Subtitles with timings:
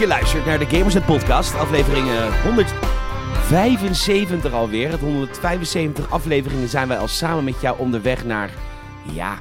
[0.00, 1.54] je luistert naar de Gamers Net Podcast.
[1.54, 4.90] Aflevering eh, 175 alweer.
[4.90, 8.50] Het 175 afleveringen zijn wij al samen met jou onderweg naar...
[9.12, 9.38] Ja,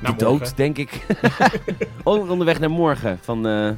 [0.00, 1.06] de dood, denk ik.
[2.04, 3.70] On- onderweg naar morgen van eh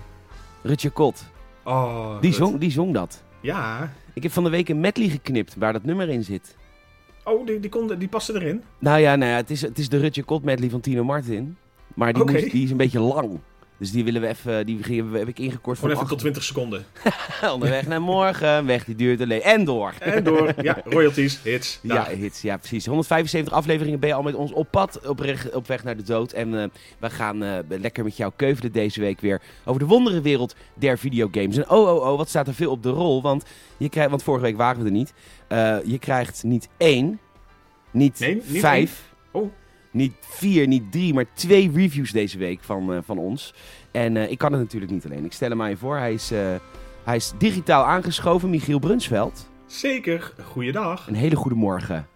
[0.62, 1.25] Rutje Kot.
[1.65, 3.23] Oh, Die zong, die zong dat.
[3.41, 3.92] Ja.
[4.15, 6.56] Ik heb van de week een medley geknipt waar dat nummer in zit.
[7.25, 8.62] Oh, die, die, kon, die paste erin.
[8.78, 11.56] Nou ja, nou ja het, is, het is de Rutje Kot medley van Tino Martin.
[11.95, 13.39] Maar die, moest- die is een beetje lang.
[13.78, 14.78] Dus die willen we even, die
[15.12, 16.84] heb ik ingekort Gewoon van even tot 20 seconden.
[17.55, 18.66] onderweg naar morgen.
[18.66, 19.42] Weg die duurt alleen.
[19.42, 19.95] En door.
[19.98, 20.55] En door.
[20.62, 21.78] Ja, royalties, hits.
[21.83, 22.86] Ja, hits, ja, precies.
[22.86, 26.33] 175 afleveringen ben je al met ons op pad, op, op weg naar de dood.
[26.33, 30.55] En eh, we gaan eh, lekker met jou keuvelen deze week weer over de wonderenwereld
[30.75, 31.56] der videogames.
[31.56, 33.22] En oh, oh, oh, wat staat er veel op de rol?
[33.22, 33.44] Want,
[33.77, 35.12] je krijgt, want vorige week waren we er niet.
[35.48, 37.20] Eh, je krijgt niet één,
[37.91, 39.17] niet, Nee, niet vijf, één.
[39.91, 43.55] Niet vier, niet drie, maar twee reviews deze week van, eh, van ons.
[43.91, 45.25] En eh, ik kan het natuurlijk niet alleen.
[45.25, 45.97] Ik stel hem aan je voor.
[45.97, 46.39] Hij is, eh,
[47.05, 49.48] hij is digitaal aangeschoven, Michiel Brunsveld.
[49.66, 50.33] Zeker.
[50.44, 51.06] Goeiedag.
[51.09, 52.06] Een hele goede morgen.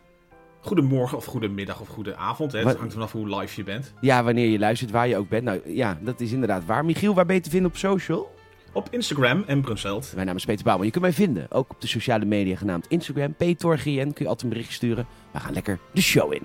[0.60, 2.52] Goedemorgen of goedemiddag of goede avond.
[2.52, 2.58] Hè.
[2.58, 3.92] Het Wat- hangt vanaf hoe live je bent.
[4.00, 5.44] Ja, wanneer je luistert, waar je ook bent.
[5.44, 6.84] Nou ja, dat is inderdaad waar.
[6.84, 8.34] Michiel, waar ben je te vinden op social?
[8.72, 10.12] Op Instagram en Brunselt.
[10.14, 10.86] Mijn naam is Peter Bouwman.
[10.86, 13.34] Je kunt mij vinden, ook op de sociale media genaamd Instagram.
[13.34, 15.06] PetorGN, kun je altijd een bericht sturen.
[15.30, 16.42] We gaan lekker de show in.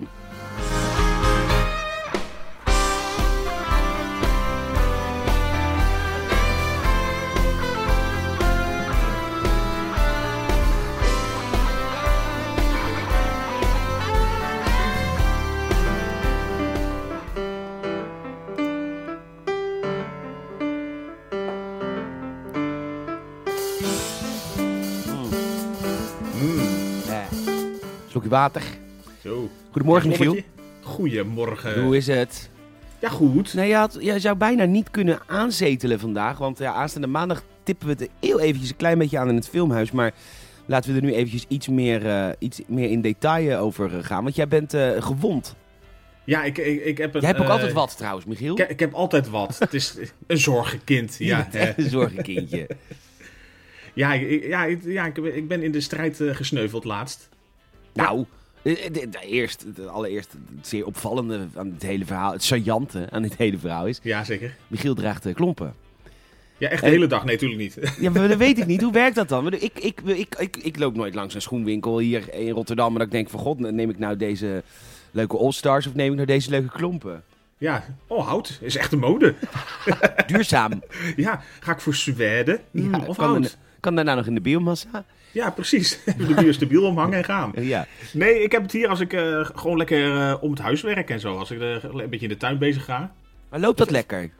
[28.28, 28.62] Water.
[29.22, 29.48] Zo.
[29.70, 30.36] Goedemorgen, Michiel.
[30.82, 31.82] Goedemorgen.
[31.82, 32.50] Hoe is het?
[33.00, 33.54] Ja, goed.
[33.54, 36.38] Nee, je, had, je zou bijna niet kunnen aanzetelen vandaag.
[36.38, 39.48] Want ja, aanstaande maandag tippen we het heel eventjes een klein beetje aan in het
[39.48, 39.90] filmhuis.
[39.90, 40.14] Maar
[40.66, 44.22] laten we er nu eventjes iets meer, eh, iets meer in detail over eh, gaan.
[44.22, 45.56] Want jij bent eh, gewond.
[46.24, 47.20] Ja, ik, ik, ik heb een...
[47.20, 48.60] Jij hebt ook altijd wat trouwens, Michiel.
[48.60, 49.56] Ik, ik heb altijd wat.
[49.58, 49.96] Het is
[50.26, 51.16] een zorgenkind.
[51.18, 52.66] Ja, een zorgenkindje.
[53.94, 57.28] ja, ik, ja, ja ik, ik ben in de strijd gesneuveld laatst.
[58.02, 58.24] Nou,
[58.62, 63.22] eh, eh, eerst, het allereerst het zeer opvallende aan het hele verhaal, het saillante aan
[63.22, 64.54] dit hele verhaal is, Ja, zeker.
[64.68, 65.74] Michiel draagt eh, klompen.
[66.58, 67.24] Ja, echt de En- hele dag.
[67.24, 67.92] Nee, natuurlijk niet.
[68.00, 68.82] Ja, maar dat weet ik niet.
[68.82, 69.52] Hoe werkt dat dan?
[69.52, 73.06] Ik, ik, ik, ik, ik loop nooit langs een schoenwinkel hier in Rotterdam en dat
[73.06, 74.62] ik denk van god, neem ik nou deze
[75.10, 77.22] leuke All-Stars of neem ik nou deze leuke klompen?
[77.58, 78.58] Ja, oh, hout.
[78.62, 79.34] Is echt de mode.
[80.26, 80.82] Duurzaam.
[81.16, 83.56] Ja, ga ik voor Zweden Mm, Ja, of kan, hout?
[83.80, 85.04] kan daarna nog in de biomassa?
[85.38, 85.98] Ja, precies.
[86.06, 87.52] Even de bier stabiel omhangen en gaan.
[87.74, 87.86] Ja.
[88.12, 91.10] Nee, ik heb het hier als ik eh, gewoon lekker eh, om het huis werk
[91.10, 91.36] en zo.
[91.36, 93.12] Als ik een beetje in de tuin bezig ga.
[93.50, 94.30] Maar loopt dat lekker?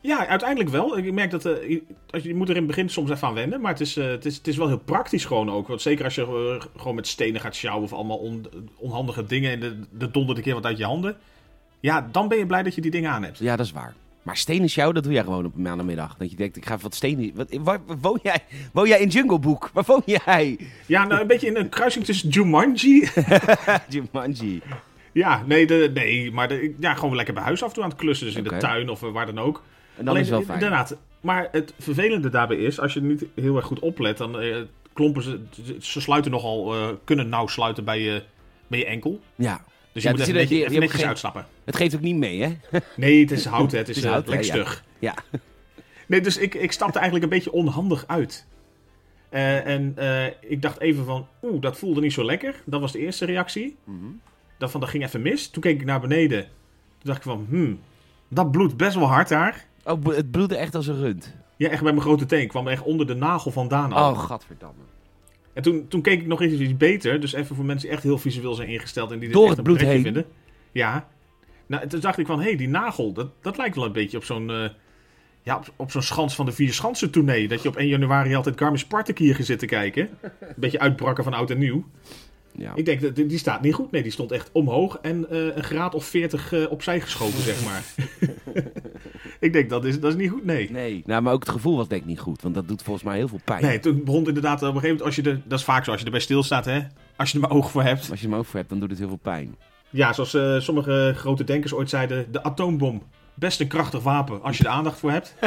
[0.00, 0.98] Ja, uiteindelijk wel.
[0.98, 3.28] Ik merk dat eh, je, als je, je moet er in het begin soms even
[3.28, 3.60] aan wennen.
[3.60, 5.68] Maar het is, het is, het is wel heel praktisch gewoon ook.
[5.68, 8.46] Want zeker als je gewoon met stenen gaat sjouwen of allemaal on-
[8.76, 9.50] onhandige dingen.
[9.52, 11.16] En de, de dondert een keer wat uit je handen.
[11.80, 13.38] Ja, dan ben je blij dat je die dingen aan hebt.
[13.38, 13.94] Ja, dat is waar.
[14.22, 16.16] Maar stenen sjouwen, dat doe jij gewoon op een maandagmiddag.
[16.16, 17.32] Dat je denkt, ik ga even wat stenen...
[17.34, 18.38] Wat, waar, woon jij?
[18.72, 19.70] Woon jij in Jungle Book?
[19.72, 20.58] Waar woon jij?
[20.86, 23.08] Ja, nou een beetje in een kruising tussen Jumanji
[23.88, 24.62] Jumanji.
[25.12, 27.88] Ja, nee, de, nee maar de, ja, gewoon lekker bij huis af en toe aan
[27.88, 28.26] het klussen.
[28.26, 29.62] Dus in de tuin of eh, waar dan ook.
[29.96, 30.60] En dan is het wel fijn.
[30.60, 30.96] Inderdaad.
[31.20, 34.56] Maar het vervelende daarbij is, als je niet heel erg goed oplet, dan eh,
[34.92, 35.40] klompen ze,
[35.80, 38.22] ze sluiten nogal, eh, kunnen nauw sluiten bij je,
[38.66, 39.20] bij je enkel.
[39.34, 39.64] Ja.
[39.92, 41.46] Dus je moet dus even, je- je- netjes, je even hebt netjes geen- uitstappen.
[41.64, 42.56] Het geeft ook niet mee, hè?
[42.96, 43.78] Nee, het is hout, hè.
[43.78, 44.84] het is, Het is eh, hout, lekker stug.
[44.98, 45.14] Ja.
[46.06, 48.46] Nee, dus ik, ik stapte eigenlijk een beetje onhandig uit.
[49.28, 52.62] Eh, en eh, ik dacht even van, oeh, dat voelde niet zo lekker.
[52.64, 53.76] Dat was de eerste reactie.
[53.84, 54.04] Mhm.
[54.58, 55.48] Dat van, dat ging even mis.
[55.48, 56.42] Toen keek ik naar beneden.
[56.42, 56.50] Toen
[57.02, 57.80] dacht ik van, hmm,
[58.28, 59.64] dat bloedt best wel hard daar.
[59.84, 61.34] Oh, het bloedde echt als een rund.
[61.56, 62.48] Ja, echt bij mijn grote teen.
[62.48, 64.10] kwam echt onder de nagel vandaan al.
[64.10, 64.82] Oh, gadverdamme.
[65.52, 67.20] En toen, toen keek ik nog eens iets beter.
[67.20, 69.10] Dus even voor mensen die echt heel visueel zijn ingesteld.
[69.10, 70.02] En die dit Door echt het een bloed pretje heen.
[70.04, 70.26] vinden.
[70.72, 71.08] Ja.
[71.66, 74.16] Nou, toen dacht ik van, hé, hey, die nagel, dat, dat lijkt wel een beetje
[74.16, 74.50] op zo'n...
[74.50, 74.68] eh,
[75.42, 77.48] ja, op, op zo'n schans van de Vier Schansen tournee.
[77.48, 80.08] Dat je op 1 januari altijd Garmisch-Spartak hier gaat zitten kijken.
[80.20, 81.84] Een beetje uitbrakken van oud en nieuw.
[82.54, 82.72] Ja.
[82.74, 83.90] Ik denk, dat die die staat niet goed.
[83.90, 87.64] Nee, die stond echt omhoog en eh, een graad of 40 eh, opzij geschoven, zeg
[87.64, 87.82] maar.
[89.46, 90.70] ik denk, dat is, dat is niet goed, nee.
[90.70, 91.02] Nee.
[91.06, 92.42] Nou, maar ook het gevoel was denk ik niet goed.
[92.42, 93.62] Want dat doet volgens mij heel veel pijn.
[93.62, 95.84] Nee, toen begon het inderdaad op een gegeven moment, als je er, dat is vaak
[95.84, 96.80] zo, als je erbij stilstaat, hè.
[97.16, 98.10] Als je er maar oog voor hebt.
[98.10, 99.56] Als je hem over hebt, dan doet het heel veel pijn.
[99.90, 103.02] Ja, zoals eh, sommige grote denkers ooit zeiden, de atoombom.
[103.34, 105.34] Best een krachtig wapen, als je er aandacht voor hebt.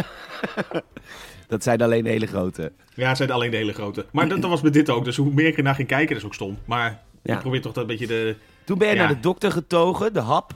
[1.47, 2.71] Dat zijn alleen de hele grote.
[2.93, 4.05] Ja, zeiden alleen de hele grote.
[4.11, 6.17] Maar dat, dat was met dit ook, dus hoe meer ik ernaar ging kijken, dat
[6.17, 6.57] is ook stom.
[6.65, 7.33] Maar Ja.
[7.33, 8.35] ik probeer toch dat een beetje de...
[8.63, 8.99] Toen ben je Ja.
[9.05, 10.51] naar de dokter getogen, de hap.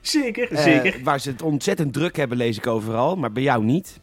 [0.00, 1.00] Zeker, Eh, zeker.
[1.02, 3.16] waar ze het ontzettend druk hebben, lees ik overal.
[3.16, 4.00] Maar bij jou niet.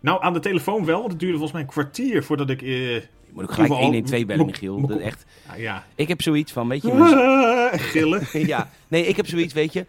[0.00, 2.62] Nou, aan de telefoon wel, want het duurde volgens mij een kwartier voordat ik...
[2.62, 3.02] eh, Je
[3.32, 4.86] moet ook gelijk Overal- 112 bellen, Michiel.
[4.86, 5.24] Dat echt.
[5.56, 7.70] ja, Ik heb zoiets van, weet je...
[7.92, 8.26] gillen.
[8.46, 9.86] ja, nee, ik heb zoiets, weet je.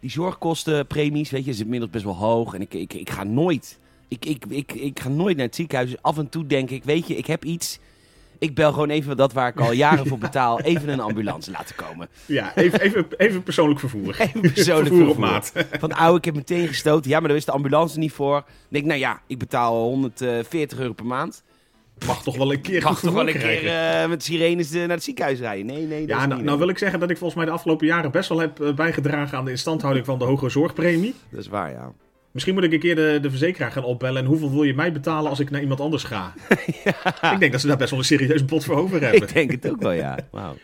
[0.00, 2.54] Die zorgkostenpremies, weet je, is inmiddels best wel hoog.
[2.54, 3.78] En ik, ik, ik ga nooit...
[4.08, 5.90] Ik, ik, ik, ik ga nooit naar het ziekenhuis.
[5.90, 7.78] Dus af en toe denk ik, weet je, ik heb iets...
[8.38, 10.60] Ik bel gewoon even dat waar ik al jaren voor betaal.
[10.70, 12.08] Even een ambulance laten komen.
[12.26, 14.16] Ja, even, even, even persoonlijk vervoer.
[14.20, 15.30] Even persoonlijk vervoer op vervoer.
[15.30, 15.52] maat.
[15.80, 17.10] Van oude, ik heb meteen gestoten.
[17.10, 18.34] Ja, maar daar is de ambulance niet voor.
[18.34, 21.42] Dan denk ik, nou ja, ik betaal 140 euro per maand.
[22.06, 24.88] Mag toch wel een keer mag toch wel een keer eh, met sirenes eh, naar
[24.88, 25.66] het ziekenhuis rijden.
[25.66, 27.86] Nee, nee, dat Ja, nou, nou wil ik zeggen dat ik volgens mij de afgelopen
[27.86, 31.14] jaren best wel heb eh, bijgedragen aan de instandhouding van de hogere zorgpremie.
[31.30, 31.92] Dat is waar, ja.
[32.30, 34.22] Misschien moet ik een keer de, de verzekeraar gaan opbellen.
[34.22, 36.34] En hoeveel wil je mij betalen als ik naar iemand anders ga?
[37.32, 39.22] Ik denk dat ze daar best wel een serieus bod voor over hebben.
[39.28, 40.18] Ik denk het ook wel, ja.
[40.30, 40.56] Wauw.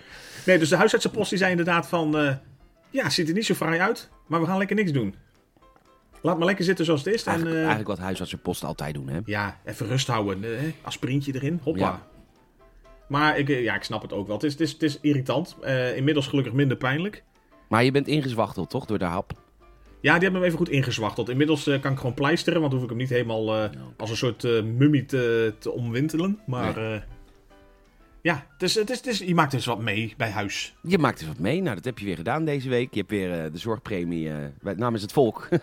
[0.47, 2.39] Nee, dus de huisartsenpost die zei inderdaad van...
[2.91, 5.15] ja, ziet er niet zo fraai uit, maar we gaan lekker niks doen.
[6.27, 7.23] Laat maar lekker zitten zoals het is.
[7.23, 9.19] En, Eigenlijk, eh, eigenlijk wat huisartsenposten altijd doen, hè.
[9.25, 10.45] Ja, even rust houden.
[10.45, 11.81] eh, aspirintje erin, hoppa.
[11.81, 12.07] Ja.
[13.09, 14.37] Maar ik, eh, ja, ik snap het ook wel.
[14.37, 15.57] Het is, het is, het is irritant.
[15.97, 17.25] Inmiddels gelukkig minder pijnlijk.
[17.69, 18.87] Maar je bent ingezwachteld, toch?
[18.87, 19.33] Door de hap.
[20.01, 21.29] Ja, die hebben hem even goed ingezwachteld.
[21.29, 24.43] Inmiddels kan ik gewoon pleisteren, want hoef ik hem niet helemaal eh, als een soort
[24.65, 26.41] mummie te, te omwintelen.
[26.47, 27.07] Maar
[28.27, 30.75] ja, is, het is, het is, je maakt dus wat mee bij huis.
[30.83, 31.63] Je maakt dus wat mee.
[31.63, 32.89] Nou, dat heb je weer gedaan deze week.
[32.95, 34.31] Je hebt weer eh, de zorgpremie
[34.61, 35.49] bij- namens het volk.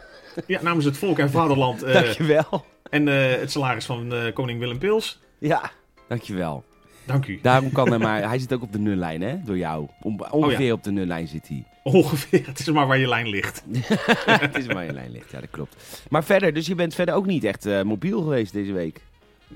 [0.48, 2.66] Ja, namens het volk en vaderland eh, dankjewel.
[2.90, 5.20] en het salaris van koning Willem Pils.
[5.38, 5.72] Ja,
[6.08, 6.64] dankjewel.
[7.06, 7.40] Dank u.
[7.42, 8.28] Daarom kan hij maar...
[8.28, 9.44] Hij zit ook op de nullijn, hè?
[9.44, 9.88] Door jou.
[10.02, 11.66] Om, ongeveer op de nullijn zit hij.
[11.84, 13.64] Ongeveer, het is maar waar je lijn ligt.
[14.26, 15.76] het is maar je lijn ligt, ja, dat klopt.
[16.10, 19.02] Maar verder, dus je bent verder ook niet echt mobiel geweest deze week.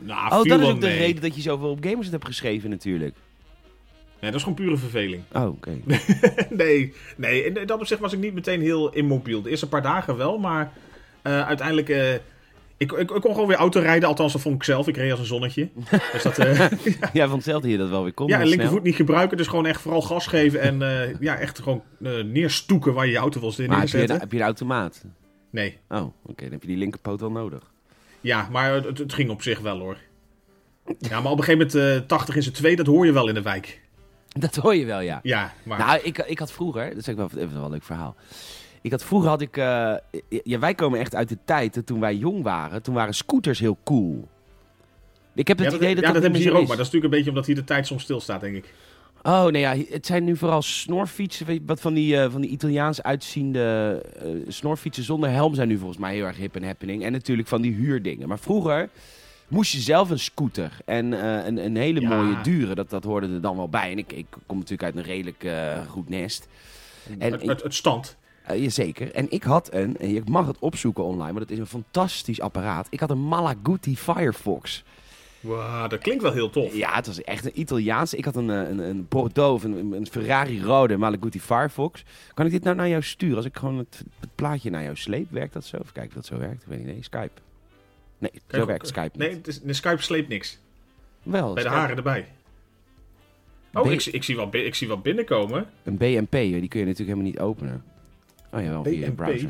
[0.03, 0.97] Nou, Oh, dat is ook de mee.
[0.97, 3.15] reden dat je zoveel op Gamers hebt geschreven natuurlijk.
[4.21, 5.23] Nee, dat is gewoon pure verveling.
[5.33, 5.71] Oh, oké.
[6.49, 9.41] nee, nee, in dat opzicht was ik niet meteen heel immobiel.
[9.41, 10.71] De eerste paar dagen wel, maar
[11.21, 11.89] eh, uiteindelijk...
[11.89, 12.13] eh,
[12.77, 14.87] ik, ik, ik kon gewoon weer autorijden, althans dat vond ik zelf.
[14.87, 15.69] Ik reed als een zonnetje.
[16.13, 16.67] Dus dat, eh,
[17.13, 18.27] Jij vond zelf dat je dat wel weer kon.
[18.27, 20.61] ja, en linkervoet niet gebruiken, dus gewoon echt vooral gas geven.
[20.61, 20.79] En
[21.19, 21.81] ja, echt gewoon
[22.25, 25.05] neerstoeken waar je je auto wil zitten Maar heb je, een, heb je een automaat?
[25.51, 26.43] Nee, Oh, oké.
[26.43, 27.71] Dan heb je die linkerpoot wel nodig.
[28.21, 29.97] Ja, maar het, het ging op zich wel hoor.
[30.99, 33.27] Ja, maar op een gegeven moment eh 80 in z'n twee, dat hoor je wel
[33.27, 33.81] in de wijk.
[34.27, 35.19] Dat hoor je wel, ja.
[35.23, 35.79] Ja, maar...
[35.79, 38.15] Nou, ik, ik had vroeger, dat is wel even wel een leuk verhaal.
[38.81, 39.95] Ik had vroeger had ik, eh,
[40.43, 43.59] ja, wij komen echt uit de tijd dat toen wij jong waren, toen waren scooters
[43.59, 44.27] heel cool.
[45.35, 46.67] Ik heb het ja, dat, idee dat ja, dat, dat niet hebben ze hier ook,
[46.67, 46.77] maar is.
[46.77, 48.73] dat is natuurlijk een beetje omdat hier de tijd soms stilstaat, denk ik.
[49.27, 52.41] Oh, nee, ja, het zijn nu vooral snorfietsen, weet je, wat van die, eh, van
[52.41, 56.63] die Italiaans uitziende eh, snorfietsen zonder helm zijn nu volgens mij heel erg hip en
[56.63, 57.03] happening.
[57.03, 58.27] En natuurlijk van die huurdingen.
[58.27, 58.89] Maar vroeger
[59.47, 62.09] moest je zelf een scooter en eh, een, een hele Ja.
[62.09, 63.91] mooie dure, dat, dat hoorde er dan wel bij.
[63.91, 65.45] En ik, ik kom natuurlijk uit een redelijk
[65.87, 66.47] goed nest.
[67.19, 68.15] En het, het, het stand.
[68.51, 69.11] Uh, jazeker.
[69.13, 72.41] En ik had een, en je mag het opzoeken online, maar dat is een fantastisch
[72.41, 72.87] apparaat.
[72.89, 74.83] Ik had een Malaguti Firefox.
[75.39, 76.75] Wow, dat klinkt wel heel tof.
[76.75, 78.13] Ja, het was echt een Italiaans.
[78.13, 82.03] Ik had een, eh, een, een Bordeaux, een, een Ferrari rode Malaguti Firefox.
[82.33, 83.35] Kan ik dit nou naar jou sturen?
[83.35, 85.77] Als ik gewoon het, het plaatje naar jou sleep, werkt dat zo?
[85.77, 86.61] Even kijken of dat zo werkt.
[86.61, 86.87] Ik weet niet.
[86.87, 87.29] Nee, Skype.
[88.17, 89.37] Nee, zo Kijk, werkt Skype Nee, niet.
[89.37, 90.59] het is, de Skype sleept niks.
[91.23, 91.75] Wel, Bij de Skype.
[91.81, 92.27] haren erbij.
[93.73, 95.69] Oh, B- ik, zie- ik, zie bi- ik zie wel binnenkomen.
[95.83, 97.83] Een BNP, die kun je natuurlijk helemaal niet openen.
[98.53, 99.15] Oh ja, wel via BNP?
[99.15, 99.49] browser.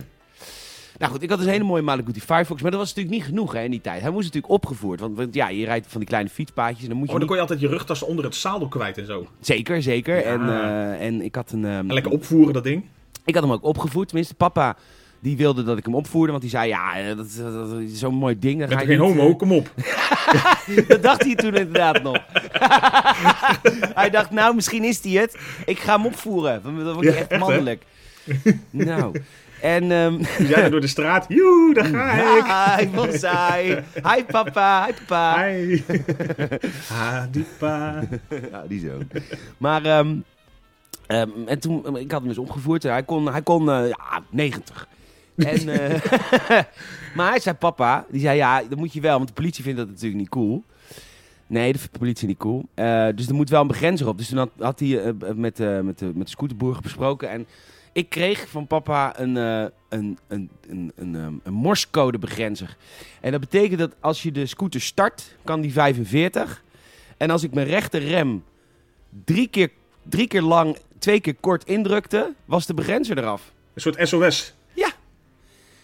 [0.97, 3.25] Nou goed, ik had dus een hele mooie Malaguti Firefox, maar dat was natuurlijk niet
[3.25, 4.01] genoeg hè, in die tijd.
[4.01, 6.97] Hij moest natuurlijk opgevoerd, want, want ja, je rijdt van die kleine fietspaadjes en dan
[6.97, 9.05] moet je Oh, dan niet- kon je altijd je rugtas onder het zadel kwijt en
[9.05, 9.27] zo.
[9.39, 10.15] Zeker, zeker.
[10.15, 10.21] Ja.
[10.21, 11.65] En, eh, en ik had een...
[11.65, 12.83] ehm, En lekker opvoeren, dat ding.
[13.25, 14.75] Ik had hem ook opgevoerd, tenminste papa...
[15.19, 17.99] Die wilde dat ik hem opvoerde, want die zei: Ja, eh, dat, dat, dat is
[17.99, 18.59] zo'n mooi ding.
[18.59, 19.71] Dan ga geen je niet, homo, kom op.
[19.75, 22.17] eh, dat dacht hij toen inderdaad nog.
[24.01, 25.37] hij dacht: Nou, misschien is hij het.
[25.65, 26.61] Ik ga hem opvoeren.
[26.63, 27.37] Dan dan word je Ja, echt hè?
[27.37, 27.83] mannelijk.
[28.69, 29.21] nou,
[29.61, 29.91] en.
[29.91, 31.25] ehm Dus jij door de straat.
[31.27, 32.79] Joe, daar ga ik.
[32.79, 33.83] Hi, bonsai.
[33.93, 34.85] Hi, papa.
[34.85, 35.43] Hi, papa.
[35.43, 35.83] Hi.
[36.93, 38.03] Hadipa.
[38.51, 39.19] Ja, die zo.
[39.57, 40.15] Maar, ehm,
[41.07, 42.83] ehm, en toen, ik had hem dus opgevoerd.
[42.83, 44.87] Hij kon, hij kon eh, ja, 90.
[45.35, 45.99] En, eh,
[47.15, 49.79] maar hij zei, papa, die zei, ja, dat moet je wel, want de politie vindt
[49.79, 50.63] dat natuurlijk niet cool.
[51.47, 52.65] Nee, dat vindt de politie niet cool.
[52.73, 54.17] Eh, dus er moet wel een begrenzer op.
[54.17, 57.29] Dus toen had, had hij eh, met, eh, met, de, met de scooterboer besproken.
[57.29, 57.47] En
[57.97, 62.65] ik kreeg van papa een, eh een, een, een, een, ehm.
[63.21, 66.63] En dat betekent dat als je de scooter start, kan die 45.
[67.17, 68.43] En als ik mijn rechter rem
[69.25, 69.69] drie keer,
[70.03, 73.51] drie keer lang, twee keer kort indrukte, was de begrenzer eraf.
[73.73, 74.53] Een soort SOS.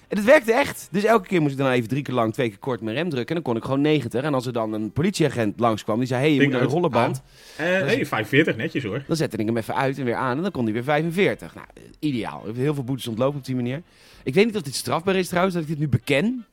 [0.08, 0.88] En het werkte echt.
[0.92, 3.10] Dus elke keer moest ik dan even drie keer lang, twee keer kort mijn rem
[3.10, 3.36] drukken.
[3.36, 4.24] En dan kon ik gewoon 90.
[4.24, 6.70] En als er dan een politieagent langskwam, die zei: Hé, hey, je Ding moet naar
[6.70, 7.22] de rollenband.
[7.58, 9.04] Eh hey, 45, netjes hoor.
[9.08, 10.38] Dan zette ik hem even uit en weer aan.
[10.38, 11.56] En dan kon hij weer 45.
[11.56, 12.40] Nou, eh, ideaal.
[12.40, 13.82] Ik heb heel veel boetes ontlopen op die manier.
[14.24, 16.46] Ik weet niet of dit strafbaar is trouwens, dat ik dit nu beken.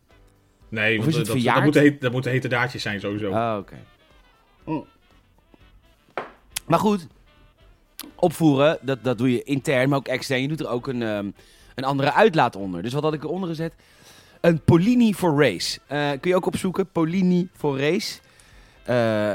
[0.69, 1.65] Nee, Of is het dat, dat, verjaard?
[1.65, 3.31] moeten heet, dat moeten hete daadjes zijn sowieso.
[3.31, 3.77] Oh, oké.
[6.67, 7.07] Maar goed,
[8.15, 10.43] opvoeren, dat, dat doe je intern, maar ook extern.
[10.43, 11.31] Je doet er ook een, ehm,
[11.83, 12.83] een andere uitlaat onder.
[12.83, 13.73] Dus wat had ik eronder gezet?
[14.41, 15.79] Een Polini for Race.
[15.87, 18.19] Eh, kun je ook opzoeken, Polini for Race.
[18.85, 19.33] Eh,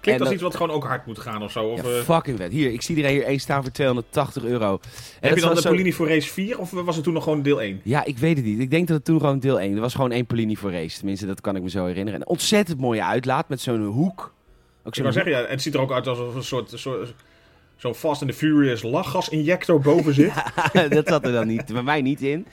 [0.00, 1.64] Klinkt als dat- iets wat gewoon ook hard moet gaan of zo.
[1.64, 2.52] Of, ja, eh, fucking vet.
[2.52, 4.72] Hier, ik zie er hier één staan voor 280 euro.
[5.20, 7.22] En heb je dan de zo- Polini voor race 4 of was het toen nog
[7.22, 7.80] gewoon deel 1?
[7.84, 8.58] Ja, ik weet het niet.
[8.58, 9.74] Ik denk dat het toen gewoon deel 1.
[9.74, 10.96] Er was gewoon één Polini for Race.
[10.96, 12.20] Tenminste, dat kan ik me zo herinneren.
[12.20, 14.20] Een ontzettend mooie uitlaat met zo'n hoek.
[14.20, 16.72] Ook Ik zo'n wou zeggen, ja, het ziet er ook uit alsof er een soort,
[16.74, 17.14] soort
[17.76, 20.32] zo'n Fast and the Furious lachgasinjector boven zit.
[20.88, 22.46] dat zat er dan niet, bij mij niet in.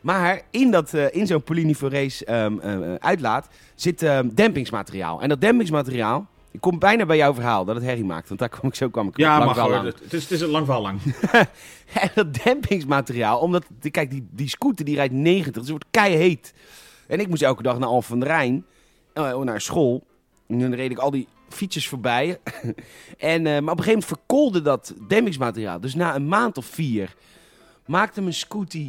[0.00, 5.22] Maar in, dat, eh, in zo'n Polini for Race ehm, eh, uitlaat zit ehm, dempingsmateriaal.
[5.22, 8.28] En dat dempingsmateriaal, ik kom bijna bij jouw verhaal dat het herrie maakt.
[8.28, 9.84] Want daar kom ik zo kwam ik Ja, lang mag wel hoor.
[9.84, 11.00] Het is, het is een lang verhaal lang.
[12.02, 16.54] En dat dempingsmateriaal, omdat, kijk, die, die scooter die rijdt 90, dus het wordt keiheet.
[17.06, 18.64] En ik moest elke dag naar Alphen aan de Rijn,
[19.12, 20.06] eh, naar school.
[20.48, 22.38] En dan reed ik al die fietsjes voorbij.
[23.18, 25.80] en, eh, maar op een gegeven moment verkoolde dat dempingsmateriaal.
[25.80, 27.14] Dus na een maand of vier
[27.86, 28.88] maakte mijn scooter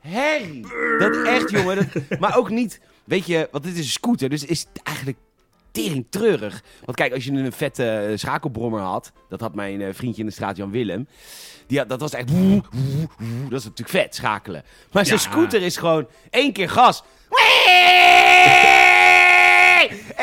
[0.00, 0.66] herrie.
[0.98, 1.76] Dat echt, jongen.
[1.76, 5.18] Dat, maar ook niet, weet je, want dit is een scooter, dus is het eigenlijk
[5.70, 6.62] tering treurig.
[6.84, 10.26] Want kijk, als je een vette eh, schakelbrommer had, dat had mijn eh, vriendje in
[10.28, 11.06] de straat Jan Willem.
[11.66, 12.30] Die had, dat was echt.
[12.30, 13.48] woe, woe, woe.
[13.48, 14.62] Dat is natuurlijk vet, schakelen.
[14.92, 15.22] Maar zo'n Ja.
[15.22, 17.02] scooter is gewoon één keer gas.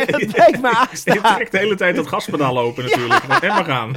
[0.06, 1.36] En dat blijft maar Je aanstaan.
[1.36, 3.24] trekt de hele tijd dat gaspedaal open natuurlijk.
[3.24, 3.94] En maar gaan.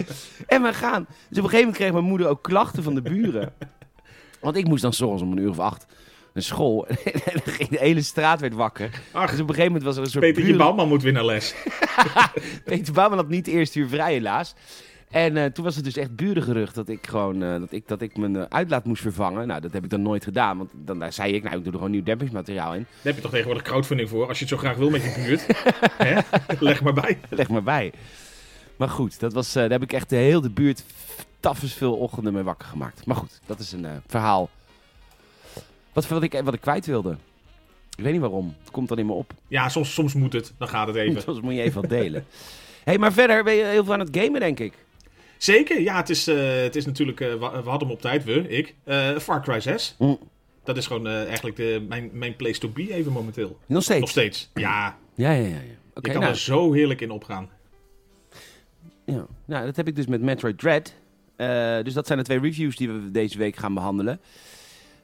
[0.47, 1.07] En gaan.
[1.29, 3.53] Dus op een gegeven moment kreeg mijn moeder ook klachten van de buren.
[4.41, 5.87] Want ik moest dan s'ochtends om een uur of acht
[6.35, 6.87] naar school.
[7.25, 8.91] En dan ging de hele straat werd wakker.
[9.13, 11.25] Ach, Dus op een gegeven moment was er een soort buren- Bouwman moet weer naar
[11.25, 11.55] les.
[12.65, 14.55] Peter Bouwman had niet de eerste uur vrij, helaas.
[15.11, 18.01] En eh, toen was het dus echt burengerucht dat ik gewoon eh, dat ik, dat
[18.01, 19.47] ik mijn eh, uitlaat moest vervangen.
[19.47, 20.59] Nou, dat heb ik dan nooit gedaan.
[20.59, 22.81] Want dan daar zei ik, nou, ik doe er gewoon nieuw dempingsmateriaal in.
[22.81, 25.23] Daar heb je toch tegenwoordig crowdfunding voor, als je het zo graag wil met je
[25.27, 25.47] buurt.
[26.09, 26.21] Hè?
[26.59, 27.19] Leg maar bij.
[27.31, 27.93] Leg maar bij.
[28.77, 30.85] Maar goed, dat was, daar heb ik echt de hele de buurt
[31.41, 33.07] tafels veel ochtenden mee wakker gemaakt.
[33.07, 34.51] Maar goed, dat is een verhaal.
[35.93, 37.17] Wat, wat, ik, wat ik kwijt wilde.
[37.97, 38.55] Ik weet niet waarom.
[38.61, 39.33] Het komt dan in me op.
[39.49, 40.53] Ja, soms, soms moet het.
[40.59, 41.23] Dan gaat het even.
[41.27, 42.27] Soms moet je even wat delen.
[42.85, 44.84] hey, maar verder ben je heel veel aan het gamen, denk ik.
[45.45, 48.25] Zeker, ja, het is, eh, het is natuurlijk, eh, we, we hadden hem op tijd,
[48.25, 48.75] we, ik.
[48.85, 49.95] Eh, Far Cry 6.
[49.99, 50.19] Mm.
[50.65, 53.59] Dat is gewoon eh, eigenlijk de, mijn, mijn place to be even momenteel.
[53.67, 54.01] Nog steeds?
[54.01, 54.51] Nog steeds.
[54.55, 55.49] Ja, Ja, ja, ja.
[55.49, 55.57] ja.
[55.95, 57.51] Oké, je kan nou, er zo heerlijk in opgaan.
[59.05, 60.95] Ja, nou, dat heb ik dus met Metroid Dread.
[61.37, 64.21] Eh, dus dat zijn de twee reviews die we deze week gaan behandelen.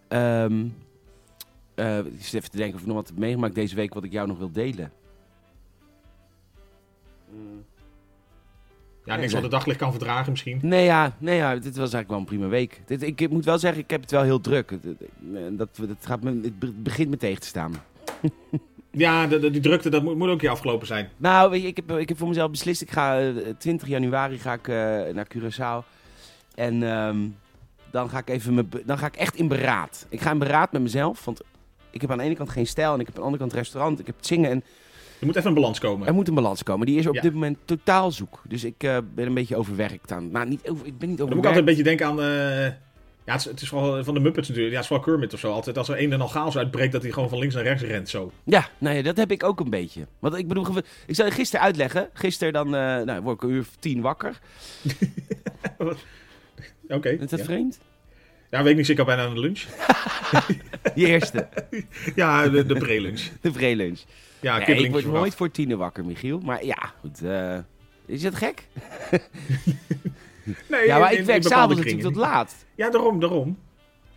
[0.09, 0.67] Ehm
[1.75, 4.05] eh, ik zit even te denken of ik nog wat heb meegemaakt deze week wat
[4.05, 4.93] ik jou nog wil delen.
[9.15, 10.59] Ja, niks wat het daglicht kan verdragen misschien.
[10.63, 12.81] Nee, ja, nee, ja, dit was eigenlijk wel een prima week.
[12.87, 14.71] Dit, ik, ik moet wel zeggen, ik heb het wel heel druk.
[14.71, 17.73] Het, het- dat, dat gaat me, het be- begint me tegen te staan.
[18.93, 21.09] Ja, de, de- die drukte, dat moet, moet ook keer afgelopen zijn.
[21.17, 22.83] Nou, weet je, ik heb, ik heb voor mezelf beslist.
[22.83, 24.75] Ik ga eh, 20 januari ga ik, eh,
[25.15, 25.87] naar Curaçao.
[26.55, 27.17] En ehm,
[27.91, 30.07] dan, ga ik even me, dan ga ik echt in beraad.
[30.09, 31.25] Ik ga in beraad met mezelf.
[31.25, 31.41] Want
[31.91, 33.53] ik heb aan de ene kant geen stijl en ik heb aan de andere kant
[33.61, 33.99] restaurant.
[34.01, 34.65] Ik heb het zingen en
[35.21, 36.07] Er moet even een balans komen.
[36.07, 36.87] er moet een balans komen.
[36.87, 37.21] Die is op Ja.
[37.21, 38.43] dit moment totaal zoek.
[38.49, 40.31] Dus ik eh, ben een beetje overwerkt aan.
[40.31, 41.35] Nou, niet over, ik ben niet Dan overwerkt.
[41.35, 42.21] moet ik altijd een beetje denken aan...
[42.21, 42.73] eh,
[43.25, 44.75] ja, het is, het is vooral van de Muppets natuurlijk.
[44.75, 45.53] Ja, het is vooral Kermit of zo.
[45.53, 47.83] Altijd als er een en al chaos uitbreekt, dat hij gewoon van links naar rechts
[47.83, 48.33] rent zo.
[48.45, 50.07] Ja, nou ja, dat heb ik ook een beetje.
[50.19, 50.67] Want ik bedoel,
[51.07, 52.09] ik zal je gisteren uitleggen.
[52.13, 52.73] Gisteren dan eh,
[53.03, 54.39] nou, word ik een uur of tien wakker.
[56.89, 57.09] Oké.
[57.09, 57.45] Is dat ja.
[57.45, 57.79] vreemd?
[58.51, 59.61] Ja, weet ik niet, ik al bijna aan de lunch.
[60.95, 61.49] Die eerste,
[62.15, 63.21] Ja, de, de pre-lunch.
[63.41, 64.01] de vreelunch.
[64.41, 66.41] Ja, Nee, ik word nooit voor tien wakker, Michiel.
[66.41, 67.23] Maar ja, goed.
[67.23, 67.59] eh,
[68.07, 68.67] is het gek?
[70.69, 72.55] Nee, Ja, maar in- ik werk s'avonds natuurlijk tot laat.
[72.75, 73.59] Ja, daarom, daarom.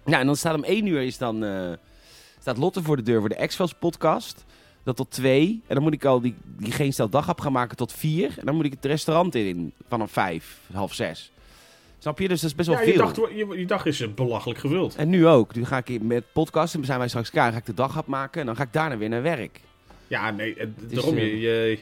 [0.05, 1.71] Ja, en dan staat om één uur is dan, eh,
[2.39, 4.45] staat Lotte voor de deur voor de X-Files podcast.
[4.83, 5.61] Dat tot twee.
[5.67, 8.33] En dan moet ik al die, die geen stel daghap gaan maken tot vier.
[8.39, 11.31] En dan moet ik het restaurant in vanaf vijf, half zes.
[12.03, 12.27] Snap je?
[12.27, 13.13] Dus dat is best wel Ja, je veel.
[13.13, 14.95] dag, je, je dag is eh, belachelijk gevuld.
[14.95, 15.55] En nu ook.
[15.55, 17.51] Nu ga ik met podcast en zijn wij straks klaar.
[17.51, 19.59] Ga ik de daghap maken en dan ga ik daarna weer naar werk.
[20.07, 21.77] Ja, nee, eh, is, daarom, eh, je, je,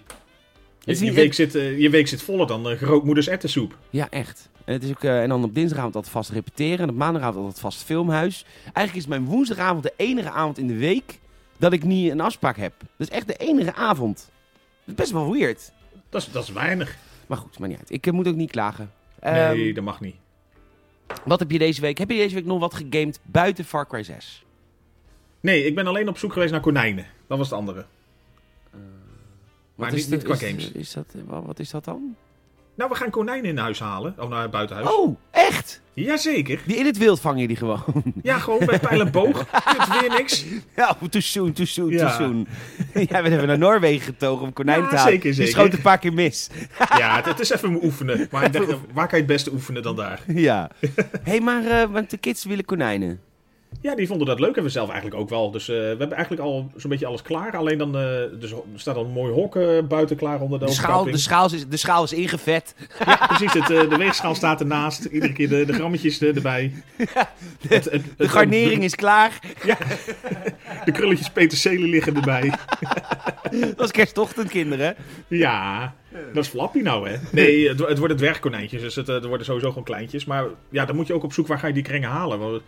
[0.84, 3.78] is je, niet- week zit, eh, je week zit voller dan uh, grootmoeders ettensoep.
[3.90, 4.50] Ja, echt.
[4.66, 6.80] En, het is ook, eh, en dan op dinsdagavond altijd vast repeteren.
[6.80, 8.46] En op maandagavond altijd vast filmhuis.
[8.64, 11.20] Eigenlijk is mijn woensdagavond de enige avond in de week
[11.58, 12.74] dat ik niet een afspraak heb.
[12.80, 14.16] Dat is echt de enige avond.
[14.18, 15.72] Dat is best wel weird.
[16.10, 16.96] Dat is, dat is weinig.
[17.28, 17.92] Maar goed, maakt niet uit.
[17.92, 18.92] Ik eh, moet ook niet klagen.
[19.22, 20.16] Ehm, nee, dat mag niet.
[21.26, 21.98] Wat heb je deze week?
[21.98, 24.46] Heb je deze week nog wat gegamed buiten Far Cry 6?
[25.40, 27.06] Nee, ik ben alleen op zoek geweest naar konijnen.
[27.28, 27.86] Dat was het andere.
[28.72, 28.80] Maar
[29.76, 30.72] Wat niet- is niet qua is- games.
[30.72, 32.16] Is dat, wat is dat dan?
[32.76, 34.16] Nou, we gaan konijnen in huis halen.
[34.18, 34.90] Of naar het buitenhuis.
[34.90, 35.82] Oh, echt?
[35.94, 36.60] Jazeker.
[36.66, 37.84] Die in het wild vang je die gewoon.
[38.24, 39.38] Ja, gewoon met pijl en boog.
[39.78, 40.46] Dit weer niks.
[40.76, 41.98] Ja, too soon, too soon, Ja.
[42.18, 42.48] too soon.
[42.94, 45.12] Jij bent even naar Noorwegen getogen om konijnen Ja, te halen.
[45.14, 45.52] zeker, Je zeker.
[45.52, 46.50] schoot een paar keer mis.
[46.98, 48.28] Ja, het, het is even oefenen.
[48.32, 50.22] Maar ik dacht, waar kan je het beste oefenen dan daar?
[50.28, 50.70] Ja.
[50.80, 50.90] Hé,
[51.24, 53.20] hey, maar eh, want de kids willen konijnen.
[53.82, 55.52] Ja, die vonden dat leuk en we zelf eigenlijk ook wel.
[55.52, 57.56] Dus eh, we hebben eigenlijk al zo'n beetje alles klaar.
[57.58, 58.04] Alleen dan eh,
[58.40, 61.18] dus, er staat al een mooi hok eh, buiten klaar onder de, De schaal, de,
[61.18, 62.76] schaal is, de schaal is ingevet.
[63.06, 63.54] Ja, precies.
[63.54, 65.06] Het, de weegschaal staat ernaast.
[65.06, 66.72] Iedere keer de, de grammetjes er- erbij.
[67.68, 69.40] Het- het- De het- garnering is klaar.
[70.86, 72.52] De krulletjes peterselie liggen erbij.
[73.52, 74.96] Dat was kerstochtend, kinderen.
[75.28, 75.94] Ja,
[76.34, 77.16] dat is Flappy nou, hè?
[77.32, 80.26] Nee, het, het worden dwergkonijntjes, dus het, er worden sowieso gewoon kleintjes.
[80.26, 82.40] Maar ja, dan moet je ook op zoek waar ga je die krengen halen.
[82.40, 82.62] Want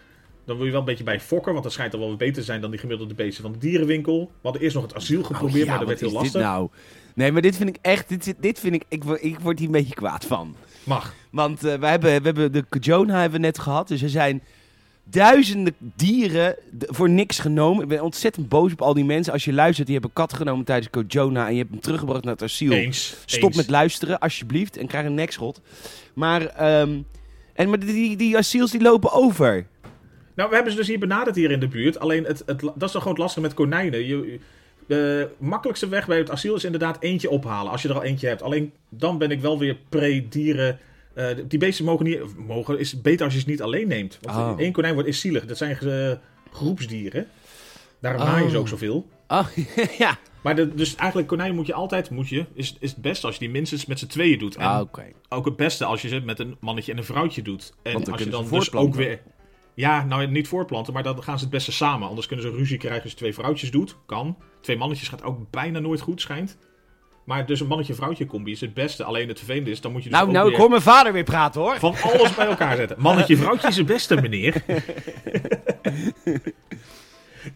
[0.46, 2.34] dan wil je wel een beetje bij fokken, want dat schijnt dan wel wat beter
[2.36, 4.20] te zijn dan die gemiddelde beesten van de dierenwinkel.
[4.20, 6.42] We hadden eerst nog het asiel geprobeerd, Oh, ja, maar dat werd heel lastig.
[6.42, 6.70] nou?
[7.16, 8.10] Nee, maar dit vind ik echt...
[8.10, 8.84] Dit, dit vind ik...
[8.88, 10.56] Ik, word- ik word hier een beetje kwaad van.
[10.84, 11.14] Mag.
[11.32, 13.88] Want eh, we, hebben, we hebben de Kajona hebben we net gehad.
[13.88, 14.42] Dus er zijn
[15.04, 17.84] duizenden dieren voor niks genomen.
[17.84, 19.34] Ik ben ontzettend boos op al die mensen.
[19.34, 22.34] Als je luistert, die hebben kat genomen tijdens Kojona en je hebt hem teruggebracht naar
[22.34, 22.72] het asiel.
[22.72, 23.16] Eens.
[23.26, 23.58] Stop eens.
[23.58, 25.62] met luisteren, alsjeblieft, en krijg een nekschot.
[26.14, 26.98] Maar, ehm,
[27.54, 29.68] en, maar die, die asiels die lopen over.
[30.36, 32.00] Nou, we hebben ze dus hier benaderd hier in de buurt.
[32.00, 34.06] Alleen, het, het, dat is dan gewoon het lastige met konijnen.
[34.06, 34.40] Je,
[34.88, 37.72] de makkelijkste weg bij het asiel is inderdaad eentje ophalen.
[37.72, 38.42] Als je er al eentje hebt.
[38.42, 40.80] Alleen dan ben ik wel weer pre-dieren.
[41.14, 42.20] Eh, die beesten mogen niet.
[42.38, 44.18] Mogen, is beter als je ze niet alleen neemt.
[44.22, 44.60] Want Oh.
[44.60, 45.46] één konijn wordt is zielig.
[45.46, 46.12] Dat zijn eh,
[46.52, 47.28] groepsdieren.
[48.00, 48.28] Daarom Oh.
[48.28, 49.08] naaien ze ook zoveel.
[49.28, 49.48] Oh,
[49.98, 50.18] ja.
[50.42, 53.36] Maar de, dus eigenlijk konijnen moet je altijd, moet je, is, is het beste als
[53.36, 54.56] je die minstens met z'n tweeën doet.
[54.56, 55.06] En Ah, oké.
[55.30, 57.74] ook het beste als je ze met een mannetje en een vrouwtje doet.
[57.84, 59.20] En als je dan dus ook weer.
[59.76, 62.08] Ja, nou niet voortplanten, maar dan gaan ze het beste samen.
[62.08, 63.96] Anders kunnen ze ruzie krijgen als je twee vrouwtjes doet.
[64.06, 64.38] Kan.
[64.62, 66.58] Twee mannetjes gaat ook bijna nooit goed, schijnt.
[67.26, 69.04] Maar dus een mannetje-vrouwtje combi is het beste.
[69.04, 71.14] Alleen het vervelende is, dan moet je dus Nou, ook nou, ik hoor mijn vader
[71.14, 71.80] weer praten, hoor.
[71.80, 72.98] van alles bij elkaar zetten.
[73.00, 74.64] Mannetje-vrouwtje is het beste, meneer.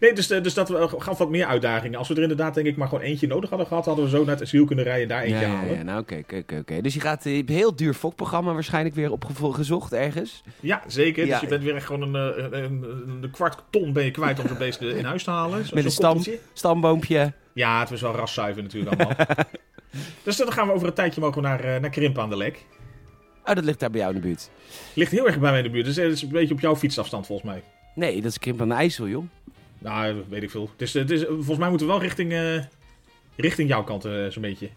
[0.00, 1.98] Nee, dus, eh, dus dat we- gaf wat meer uitdagingen.
[1.98, 4.24] Als we er inderdaad, denk ik, maar gewoon eentje nodig hadden gehad, hadden we zo
[4.24, 5.76] naar het asiel kunnen rijden en daar eentje Ja, halen.
[5.76, 6.80] ja, nou, oké, oké, oké.
[6.80, 10.42] Dus je gaat eh, een heel duur fokprogramma waarschijnlijk weer opgezocht ergens.
[10.60, 11.26] Ja, zeker.
[11.26, 11.32] Ja.
[11.32, 14.48] Dus je bent weer echt gewoon een, eh, een, kwart ton ben je kwijt om
[14.48, 15.66] zo'n beest in huis te halen.
[15.66, 16.22] Zo- Met een stam.
[16.52, 17.32] Stamboompje.
[17.52, 19.16] Ja, het was wel raszuiver natuurlijk allemaal.
[20.24, 22.64] dus dan gaan we over een tijdje mogen naar, eh, naar Krimpen aan de Lek.
[23.44, 24.50] Oh, dat ligt daar bij jou in de buurt.
[24.94, 25.84] Ligt heel erg bij mij in de buurt.
[25.84, 27.62] Dus het is een beetje op jouw fietsafstand volgens mij.
[27.94, 29.24] Nee, dat is Krimp aan de IJssel, joh.
[29.78, 30.70] Nou, weet ik veel.
[30.76, 32.62] Dus, het is, volgens mij moeten we wel richting, eh,
[33.36, 34.68] richting jouw kant eh, zo'n beetje.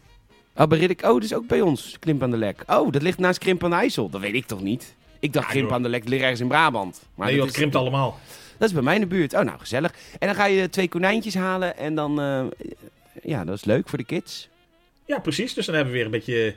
[0.56, 1.02] Oh, bij Riddik.
[1.04, 1.96] Oh, dat is ook bij ons.
[2.00, 2.64] Krimp aan de Lek.
[2.68, 4.10] Oh, dat ligt naast Krimp aan de IJssel.
[4.10, 4.96] Dat weet ik toch niet?
[5.20, 7.02] Ik dacht Ja, Krimp aan de Lek ligt ergens in Brabant.
[7.16, 8.20] Maar nee, dat, krimpt allemaal.
[8.58, 9.34] dat is bij mij in de buurt.
[9.34, 9.94] Oh, nou, gezellig.
[10.20, 12.22] En dan ga je twee konijntjes halen en dan...
[12.22, 12.44] eh,
[13.24, 14.50] ja, dat is leuk voor de kids.
[15.06, 15.54] Ja, precies.
[15.54, 16.56] Dus dan hebben we weer een beetje,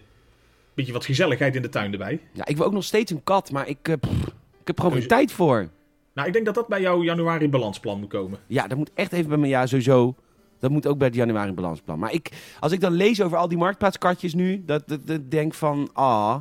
[0.75, 2.21] beetje wat gezelligheid in de tuin erbij.
[2.33, 4.27] Ja, ik wil ook nog steeds een kat, maar ik, eh, pff,
[4.61, 5.69] ik heb gewoon geen tijd voor.
[6.15, 8.39] Nou, ik denk dat dat bij jouw januari balansplan moet komen.
[8.47, 10.15] Ja, dat moet echt even bij mijn ja sowieso.
[10.59, 11.99] Dat moet ook bij het januari balansplan.
[11.99, 15.55] Maar ik, als ik dan lees over al die marktplaatskatjes nu, dat, dat, dat denk
[15.55, 16.37] van, ah,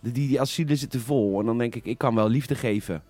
[0.00, 1.40] die, die asielen zitten vol.
[1.40, 3.02] En dan denk ik, ik kan wel liefde geven.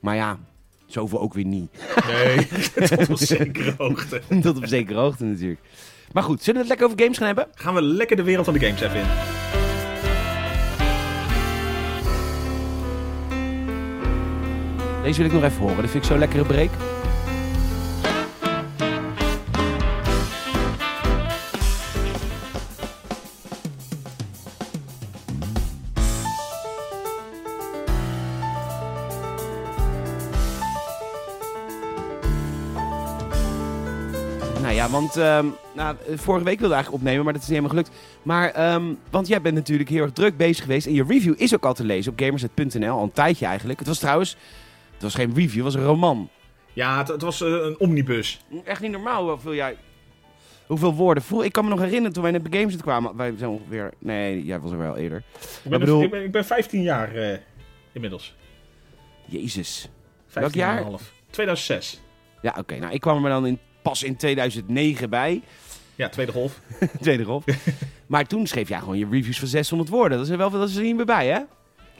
[0.00, 0.38] Maar ja,
[0.86, 1.70] zoveel ook weer niet.
[2.06, 2.46] Nee,
[2.88, 4.20] tot op zekere hoogte.
[4.40, 5.60] Tot op zekere hoogte natuurlijk.
[6.12, 7.48] Maar goed, zullen we het lekker over games gaan hebben?
[7.54, 9.49] Gaan we lekker de wereld van de games even in.
[15.02, 15.76] Deze wil ik nog even horen.
[15.76, 16.70] Dat vind ik zo'n lekkere break.
[34.62, 37.58] Nou ja, want ehm, nou, vorige week wilde ik eigenlijk opnemen, maar dat is niet
[37.58, 38.00] helemaal gelukt.
[38.22, 40.86] Maar, ehm, want jij bent natuurlijk heel erg druk bezig geweest.
[40.86, 43.78] En je review is ook al te lezen op gamersnet.nl, al een tijdje eigenlijk.
[43.78, 44.36] Het was trouwens,
[45.02, 46.30] het was geen review, het was een roman.
[46.72, 48.40] Ja, het, het was eh, een omnibus.
[48.64, 49.76] Echt niet normaal hoeveel jij...
[50.66, 51.24] Hoeveel woorden.
[51.42, 53.16] Ik kan me nog herinneren toen wij net bij Games kwamen.
[53.16, 53.92] Wij zijn ongeveer...
[53.98, 55.22] Nee, jij was er wel eerder.
[55.64, 57.38] Ik ben, bedoel- dus- ik ben, ik ben 15 jaar eh,
[57.92, 58.34] inmiddels.
[59.26, 59.88] Jezus.
[60.26, 60.76] 15 jaar?
[60.76, 61.12] en half.
[61.30, 62.00] 2006.
[62.42, 62.76] Ja, oké.
[62.76, 65.42] Nou, ik kwam er dan in, pas in 2009 bij.
[65.94, 66.60] Ja, tweede golf.
[67.00, 67.44] Tweede golf.
[68.06, 70.18] maar toen schreef jij gewoon je reviews van 600 woorden.
[70.18, 71.40] Dat is er wel dat is er niet meer bij, hè?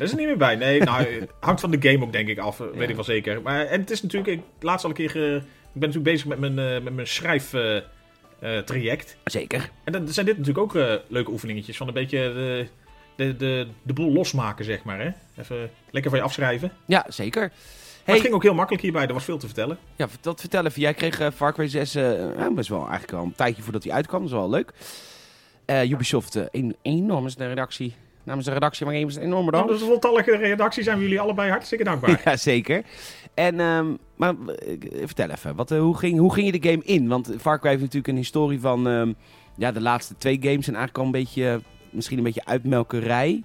[0.00, 0.56] Daar is er niet meer bij.
[0.56, 2.60] Nee, nou, eh, hangt van de game ook denk ik af.
[2.60, 2.88] eh, Weet Ja.
[2.88, 3.42] ik wel zeker.
[3.42, 4.32] Maar, en het is natuurlijk...
[4.32, 5.10] Ik, laatst al een keer...
[5.10, 5.36] ge-
[5.74, 9.16] ik ben natuurlijk bezig met mijn, eh, met mijn schrijftraject.
[9.24, 9.70] Zeker.
[9.84, 11.76] en dan zijn dit natuurlijk ook eh, leuke oefeningetjes.
[11.76, 12.66] Van een beetje de,
[13.16, 15.00] de, de, de boel losmaken, zeg maar.
[15.00, 15.10] Hè?
[15.42, 16.72] Even lekker van je afschrijven.
[16.86, 17.40] Ja, zeker.
[18.06, 19.78] Maar het ging ook heel makkelijk hierbij, er was veel te vertellen.
[19.96, 20.80] Ja, dat vertel even.
[20.80, 23.92] Jij kreeg uh, Far Cry 6 uh, best wel eigenlijk al een tijdje voordat hij
[23.92, 24.20] uitkwam.
[24.20, 24.72] Dat is wel leuk.
[25.66, 27.94] Uh, Ubisoft, een enorme redactie.
[28.22, 29.64] Namens de redactie, maar een enorme dank.
[29.64, 32.20] Nou, is een voltallige redactie, zijn we jullie allebei hartstikke dankbaar.
[32.24, 32.82] ja, zeker.
[33.34, 34.34] En, um, maar
[35.04, 37.08] vertel even, wat, hoe, ging, hoe ging je de game in?
[37.08, 38.86] Want Far Cry heeft natuurlijk een historie van...
[38.86, 39.16] Um,
[39.56, 41.60] ja, de laatste twee games zijn eigenlijk al een beetje...
[41.90, 43.42] Misschien een beetje uitmelkerij.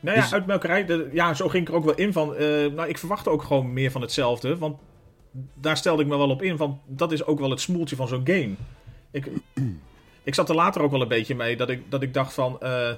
[0.00, 0.32] Nou ja, dus...
[0.32, 0.84] uitmelkerij.
[0.84, 2.32] De, ja, zo ging ik er ook wel in van.
[2.32, 2.38] Uh,
[2.72, 4.58] nou, ik verwachtte ook gewoon meer van hetzelfde.
[4.58, 4.76] Want
[5.54, 6.56] daar stelde ik me wel op in.
[6.56, 8.54] Van, dat is ook wel het smoeltje van zo'n game.
[9.10, 9.28] Ik,
[10.22, 11.56] ik zat er later ook wel een beetje mee.
[11.56, 12.58] Dat ik, dat ik dacht van.
[12.62, 12.90] Uh,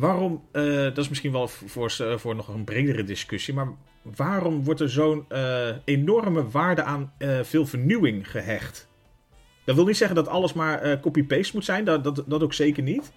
[0.00, 0.44] waarom.
[0.52, 3.54] Uh, dat is misschien wel voor, voor nog een bredere discussie.
[3.54, 3.68] Maar
[4.02, 5.26] waarom wordt er zo'n
[5.84, 8.88] enorme waarde aan veel vernieuwing gehecht?
[9.64, 11.84] Dat wil niet zeggen dat alles maar copy-paste moet zijn.
[11.84, 13.12] Dat, dat, dat ook zeker niet.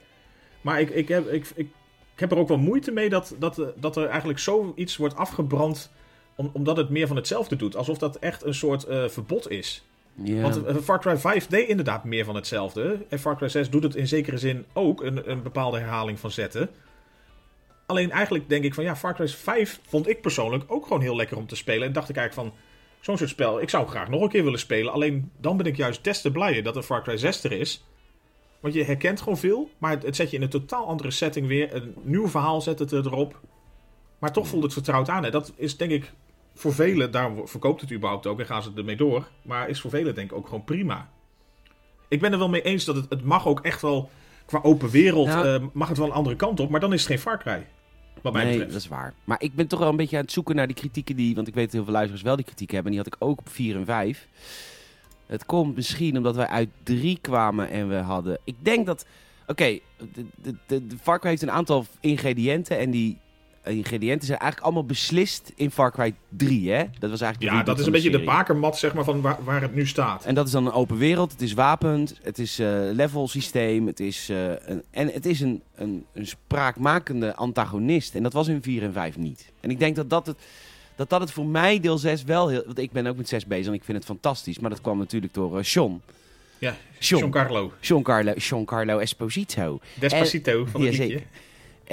[0.62, 1.70] Maar ik, ik, heb, ik, ik
[2.16, 5.92] heb er ook wel moeite mee dat, dat, dat er eigenlijk zoiets wordt afgebrand.
[6.36, 7.76] omdat het meer van hetzelfde doet.
[7.76, 9.86] Alsof dat echt een soort verbod is.
[10.16, 13.06] Want uh, Far Cry 5 deed inderdaad meer van hetzelfde.
[13.10, 15.04] En Far Cry 6 doet het in zekere zin ook.
[15.04, 16.70] Een, een bepaalde herhaling van zetten.
[17.86, 21.16] Alleen eigenlijk denk ik van ja, Far Cry 5 vond ik persoonlijk ook gewoon heel
[21.16, 21.88] lekker om te spelen.
[21.88, 22.60] En dacht ik eigenlijk van
[23.00, 24.94] zo'n soort spel, ik zou graag nog een keer willen spelen.
[24.94, 27.84] Alleen dan ben ik juist des te blijer dat er Far Cry 6 er is.
[28.60, 31.76] Want je herkent gewoon veel, maar het, zet je in een totaal andere setting weer.
[31.76, 33.40] Een nieuw verhaal zet het erop.
[34.20, 35.26] Maar toch voelt het vertrouwd aan.
[35.26, 36.12] En dat is denk ik
[36.54, 39.28] voor velen, daarom verkoopt het überhaupt ook en gaan ze ermee door.
[39.42, 41.10] Maar is voor velen denk ik ook gewoon prima.
[42.08, 44.10] Ik ben er wel mee eens dat het, het mag ook echt wel,
[44.46, 46.70] qua open wereld, uh, mag het wel een andere kant op.
[46.70, 47.66] Maar dan is het geen Far Cry.
[48.22, 48.74] Wat mij nee, betreft.
[48.74, 49.14] dat is waar.
[49.24, 51.36] Maar ik ben toch wel een beetje aan het zoeken naar die kritieken die...
[51.36, 52.92] Want ik weet dat heel veel luisteraars wel die kritiek hebben.
[52.92, 54.28] En die had ik ook op 4 en 5.
[55.26, 58.38] Het komt misschien omdat wij uit drie kwamen en we hadden...
[58.44, 59.06] Ik denk dat...
[59.48, 59.80] Oké,
[60.14, 63.18] de, de, de, de Far Cry heeft een aantal ingrediënten en die
[63.64, 66.84] ingrediënten zijn eigenlijk allemaal beslist in Far Cry 3, hè?
[67.00, 69.62] Dat was eigenlijk Ja, dat is een beetje de bakermat, zeg maar, van waar, waar,
[69.62, 70.26] het nu staat.
[70.26, 73.88] En dat is dan een open wereld, het is wapend, het is uh, level systeem,
[73.88, 78.16] het is, uh, een, en het is een, een, een spraakmakende antagonist.
[78.16, 79.52] En dat was in 4 en 5 niet.
[79.60, 80.38] En ik denk dat dat het
[80.96, 82.64] dat dat het voor mij deel 6 wel heel...
[82.66, 84.60] Want ik ben ook met 6 bezig en ik vind het fantastisch.
[84.60, 86.02] Maar dat kwam natuurlijk door uh, Sean.
[86.58, 87.74] Ja, Sean, Carlo.
[87.80, 88.34] Sean Carlo.
[88.38, 89.80] Sean Carlo Esposito.
[89.94, 91.20] Despacito en, van het ja,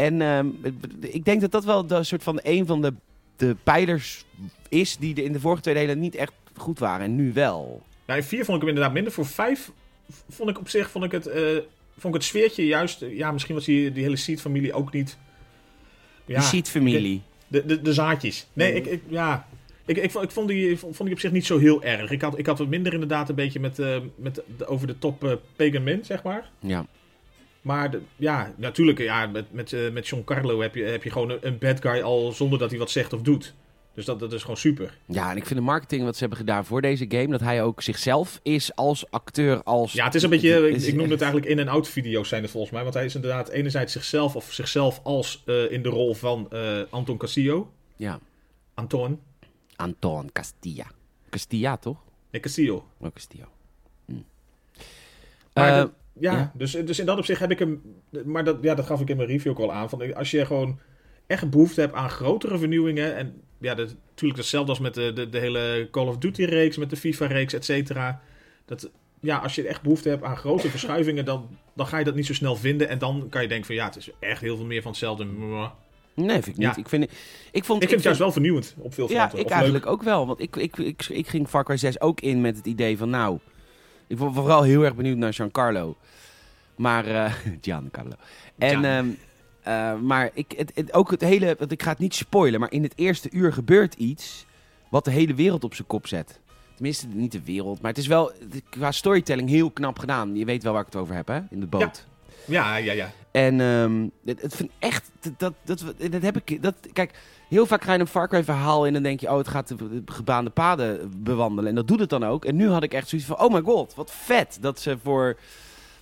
[0.01, 0.61] En um,
[1.01, 2.95] ik denk dat dat wel een soort van een van de,
[3.37, 4.25] de pijlers
[4.69, 7.07] is die in de vorige twee delen niet echt goed waren.
[7.07, 7.83] En nu wel.
[8.07, 9.13] Nou, in 4 vond ik hem inderdaad minder.
[9.13, 9.71] Voor 5
[10.29, 11.35] vond ik op zich vond ik het, uh,
[11.99, 13.05] vond ik het sfeertje juist...
[13.11, 15.19] Ja, misschien was die, die hele Seed-familie ook niet...
[16.25, 17.23] Ja, de Seed-familie.
[17.49, 18.47] De, de, de zaadjes.
[18.53, 19.49] Nee, ik, ik, ja,
[19.85, 22.11] ik, ik, ik, vond, die, vond die op zich niet zo heel erg.
[22.11, 24.99] Ik had, ik had wat minder inderdaad een beetje met, uh, met de, over de
[24.99, 26.51] top uh, Pagan Min, zeg maar.
[26.61, 26.87] Ja.
[27.61, 31.11] Maar de, ja, natuurlijk, ja, met, met, uh, met John Carlo heb je, heb je
[31.11, 33.55] gewoon een, bad guy al zonder dat hij wat zegt of doet.
[33.95, 34.99] Dus dat, dat is gewoon super.
[35.07, 37.63] Ja, en ik vind de marketing wat ze hebben gedaan voor deze game, dat hij
[37.63, 39.93] ook zichzelf is als acteur, als...
[39.93, 42.43] Ja, het is een beetje, ik, ik noem het eigenlijk in- en out video's zijn
[42.43, 42.83] het volgens mij.
[42.83, 46.83] Want hij is inderdaad enerzijds zichzelf of zichzelf als uh, in de rol van uh,
[46.91, 47.73] Anton Castillo.
[47.97, 48.21] Ja.
[48.75, 49.21] Anton.
[49.77, 50.87] Anton Castilla.
[51.31, 51.99] Castilla, toch?
[52.31, 52.87] Nee, Castillo.
[52.99, 53.45] Oh, Castillo.
[54.05, 54.13] Hm.
[55.55, 57.83] Maar uh, ja, ja, Dus, dus in dat opzicht heb ik hem...
[58.25, 59.89] Maar dat, ja, dat gaf ik in mijn review ook al aan.
[59.89, 60.79] Van, als je gewoon
[61.27, 63.17] echt behoefte hebt aan grotere vernieuwingen...
[63.17, 66.91] en ja, dat, natuurlijk hetzelfde als met de, de, de hele Call of Duty-reeks, met
[66.91, 68.21] de FIFA-reeks, et cetera.
[68.65, 72.15] Dat, ja, als je echt behoefte hebt aan grote verschuivingen, dan, dan ga je dat
[72.15, 72.89] niet zo snel vinden.
[72.89, 75.27] En dan kan je denken van ja, het is echt heel veel meer van hetzelfde.
[76.15, 76.77] Nee, vind ik niet.
[76.77, 77.05] Ik vind,
[77.53, 79.39] ik, vond, ik vind het juist wel vernieuwend op veel fronten.
[79.39, 80.27] Ja, ik eigenlijk ook wel.
[80.27, 83.11] Want ik, ik, ik, ik ging Far Cry 6 ook in met het idee van
[83.11, 83.39] nou...
[84.11, 85.97] Ik was vooral heel erg benieuwd naar Giancarlo.
[86.77, 87.09] Maar...
[87.09, 88.15] Uh, Giancarlo.
[88.59, 88.85] En...
[88.85, 89.19] Um,
[89.69, 92.73] uh, maar ik, het, het, ook het hele, want ik ga het niet spoilen, maar
[92.73, 94.47] in het eerste uur gebeurt iets
[94.89, 96.41] wat de hele wereld op zijn kop zet.
[96.75, 98.33] Tenminste, niet de wereld, maar het is wel
[98.71, 100.37] qua storytelling heel knap gedaan.
[100.37, 101.41] Je weet wel waar ik het over heb, hè?
[101.51, 101.81] In de boot.
[101.81, 102.93] Ja, ja, ja.
[102.93, 103.11] ja.
[103.31, 107.11] En um, het, het vind echt, dat, dat, dat, heb ik, dat, kijk,
[107.49, 109.69] heel vaak ga je een Far Cry verhaal in en denk je, oh, het gaat
[109.69, 111.69] de gebaande paden bewandelen.
[111.69, 112.45] En dat doet het dan ook.
[112.45, 115.37] En nu had ik echt zoiets van, oh my god, wat vet dat ze voor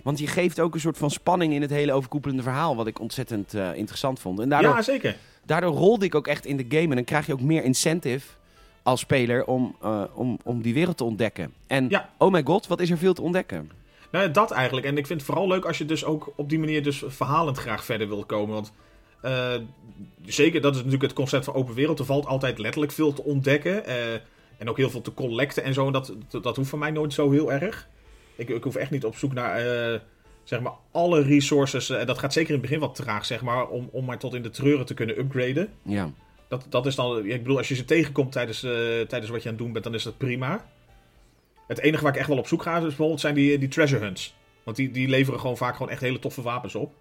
[0.02, 2.76] want je geeft ook een soort van spanning in het hele overkoepelende verhaal.
[2.76, 4.40] Wat ik ontzettend uh, interessant vond.
[4.40, 5.16] En daardoor, ja, zeker.
[5.46, 6.88] Daardoor rolde ik ook echt in de game.
[6.88, 8.26] En dan krijg je ook meer incentive
[8.82, 11.52] als speler om, uh, om, om die wereld te ontdekken.
[11.66, 12.08] En ja.
[12.18, 13.70] oh my god, wat is er veel te ontdekken.
[14.10, 14.86] Nou, dat eigenlijk.
[14.86, 17.58] En ik vind het vooral leuk als je dus ook op die manier dus verhalend
[17.58, 18.54] graag verder wil komen.
[18.54, 18.72] Want
[19.24, 19.54] uh,
[20.24, 21.98] zeker, dat is natuurlijk het concept van open wereld.
[21.98, 23.84] Er valt altijd letterlijk veel te ontdekken.
[24.58, 25.90] en ook heel veel te collecten en zo.
[25.90, 27.88] dat, dat, dat hoeft voor mij nooit zo heel erg.
[28.36, 29.98] Ik, ik hoef echt niet op zoek naar uh,
[30.44, 31.90] zeg maar alle resources.
[31.90, 34.34] En dat gaat zeker in het begin wat traag, zeg maar, om, om maar tot
[34.34, 35.68] in de treuren te kunnen upgraden.
[35.82, 36.10] Ja.
[36.48, 38.70] Dat, dat is dan, ik bedoel, als je ze tegenkomt tijdens, eh,
[39.08, 40.66] tijdens wat je aan het doen bent, dan is dat prima.
[41.68, 44.04] Het enige waar ik echt wel op zoek ga, is bijvoorbeeld zijn die, die treasure
[44.04, 44.34] hunts.
[44.62, 46.92] Want die, die leveren gewoon vaak gewoon echt hele toffe wapens op.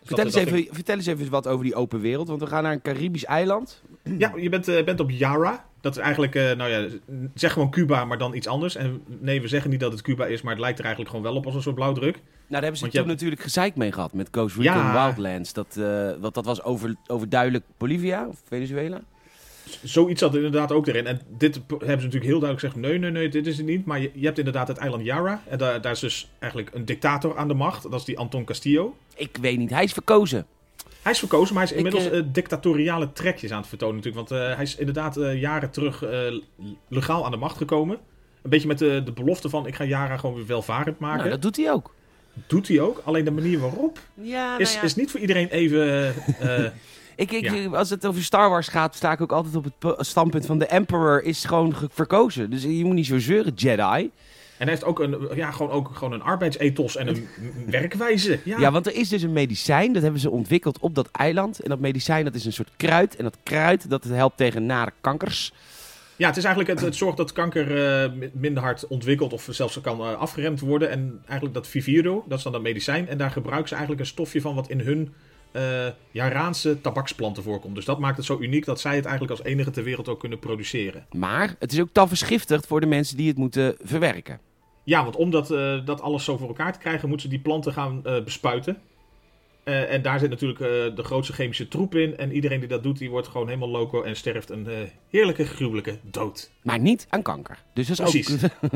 [0.00, 2.46] Dus Vertel, dat- eens even, vertel eens even wat over die open wereld, want we
[2.46, 3.82] gaan naar een Caribisch eiland.
[4.18, 5.66] Ja, je bent, eh, bent op Yara.
[5.80, 6.88] Dat is eigenlijk, eh, nou ja,
[7.34, 8.76] zeg gewoon Cuba, maar dan iets anders.
[8.76, 11.30] En nee, we zeggen niet dat het Cuba is, maar het lijkt er eigenlijk gewoon
[11.30, 12.14] wel op als een soort blauwdruk.
[12.14, 14.72] Nou, daar hebben ze Want je toen hebt- natuurlijk gezeik mee gehad met Coast Recon
[14.72, 15.04] Ja.
[15.04, 15.52] Wildlands.
[15.52, 19.00] Dat, eh, wat, dat was over, overduidelijk Bolivia of Venezuela.
[19.82, 21.06] Zoiets zat inderdaad ook erin.
[21.06, 23.84] En dit hebben ze natuurlijk heel duidelijk gezegd: nee, nee, nee, dit is het niet.
[23.84, 25.42] Maar je, je hebt inderdaad het eiland Yara.
[25.48, 27.82] En daar, daar is dus eigenlijk een dictator aan de macht.
[27.82, 28.96] Dat is die Anton Castillo.
[29.16, 30.46] Ik weet niet, hij is verkozen.
[31.02, 34.28] Hij is verkozen, maar hij is inmiddels eh, eh, dictatoriale trekjes aan het vertonen natuurlijk.
[34.28, 36.40] Want eh, hij is inderdaad eh, jaren terug eh,
[36.88, 37.98] legaal aan de macht gekomen.
[38.42, 41.18] Een beetje met de, de belofte van ik ga Yara gewoon weer welvarend maken.
[41.18, 41.94] Nou, dat doet hij ook.
[42.46, 43.02] Doet hij ook.
[43.04, 46.14] Alleen de manier waarop Ja, is, is niet voor iedereen even...
[47.18, 47.66] Ik, ik, Ja.
[47.70, 49.64] Als het over Star Wars gaat, sta ik ook altijd op
[49.96, 52.50] het standpunt van de Emperor is gewoon ge- verkozen.
[52.50, 53.82] Dus je moet niet zo zeuren, Jedi.
[53.82, 54.10] en
[54.56, 57.28] hij heeft ook een, ja, gewoon, ook gewoon een arbeidsethos en een
[57.70, 58.38] werkwijze.
[58.44, 61.60] Ja, Ja, want er is dus een medicijn, dat hebben ze ontwikkeld op dat eiland.
[61.60, 63.16] En dat medicijn, dat is een soort kruid.
[63.16, 65.52] En dat kruid, dat helpt tegen nare kankers.
[66.16, 69.48] Ja, het is eigenlijk het, het zorgt dat kanker eh, mi- minder hard ontwikkelt of
[69.50, 70.90] zelfs kan eh, afgeremd worden.
[70.90, 73.08] En eigenlijk dat Viviro, dat is dan dat medicijn.
[73.08, 75.12] En daar gebruiken ze eigenlijk een stofje van wat in hun
[75.52, 77.74] eh Jaraanse tabaksplanten voorkomt.
[77.74, 80.20] Dus dat maakt het zo uniek dat zij het eigenlijk als enige ter wereld ook
[80.20, 81.06] kunnen produceren.
[81.12, 84.40] Maar het is ook tafelsgiftigd voor de mensen die het moeten verwerken.
[84.84, 87.42] Ja, want om dat, eh, dat alles zo voor elkaar te krijgen, moeten ze die
[87.42, 88.78] planten gaan eh, bespuiten.
[89.64, 90.58] En daar zit natuurlijk
[90.96, 92.16] de grootste chemische troep in.
[92.16, 94.66] En iedereen die dat doet, die wordt gewoon helemaal loco en sterft een
[95.10, 96.50] heerlijke, gruwelijke dood.
[96.62, 97.58] Maar niet aan kanker.
[97.72, 98.44] Dus dat is Precies.
[98.44, 98.70] ook...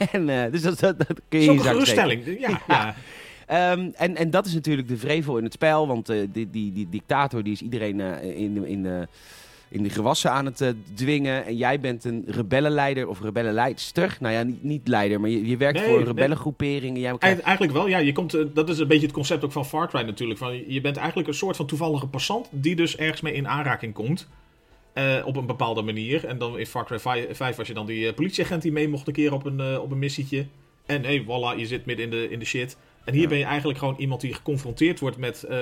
[0.12, 2.40] en, dus dat, dat, dat kun je Zo'n geruststelling.
[2.40, 2.94] Ja, ja.
[3.48, 6.72] Ehm, en, en dat is natuurlijk de vrevel in het spel, want eh, die, die,
[6.72, 9.06] die dictator die is iedereen eh, in, in,
[9.70, 11.44] in de gewassen aan het eh, dwingen.
[11.46, 14.16] En jij bent een rebellenleider of rebellenleidster.
[14.20, 16.98] Nou ja, niet, niet leider, maar je, je werkt Nee, voor een rebellengroepering.
[16.98, 17.98] Jij krijgt- Eigenlijk wel, ja.
[17.98, 20.38] Je komt, dat is een beetje het concept ook van Far Cry natuurlijk.
[20.38, 23.94] Van, je bent eigenlijk een soort van toevallige passant die dus ergens mee in aanraking
[23.94, 24.28] komt.
[25.24, 26.24] op een bepaalde manier.
[26.26, 29.06] En dan in Far Cry 5, 5 was je dan die politieagent die mee mocht
[29.06, 30.46] een keer op een, op een missietje.
[30.86, 32.76] En hey, voilà, je zit midden in de, in de shit.
[33.08, 33.28] En hier Ja.
[33.28, 35.58] ben je eigenlijk gewoon iemand die geconfronteerd wordt met eh,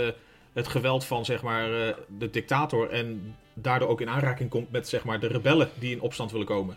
[0.53, 2.91] het geweld van zeg maar eh, de dictator.
[2.91, 6.47] En daardoor ook in aanraking komt met zeg maar de rebellen die in opstand willen
[6.47, 6.77] komen.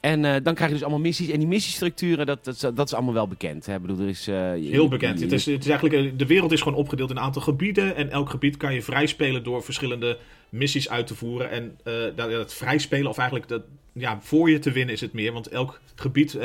[0.00, 1.28] En eh, dan krijg je dus allemaal missies.
[1.30, 3.66] En die missiestructuren, dat, dat, is- dat is allemaal wel bekend.
[3.66, 3.74] Hè?
[3.74, 5.18] Ik bedoel, er is, je- Heel bekend.
[5.18, 7.96] je- Het is, het is eigenlijk, de wereld is gewoon opgedeeld in een aantal gebieden.
[7.96, 11.50] En elk gebied kan je vrijspelen door verschillende missies uit te voeren.
[11.50, 15.12] En eh dat, dat vrijspelen, of eigenlijk dat, ja, voor je te winnen is het
[15.12, 15.32] meer.
[15.32, 16.38] Want elk gebied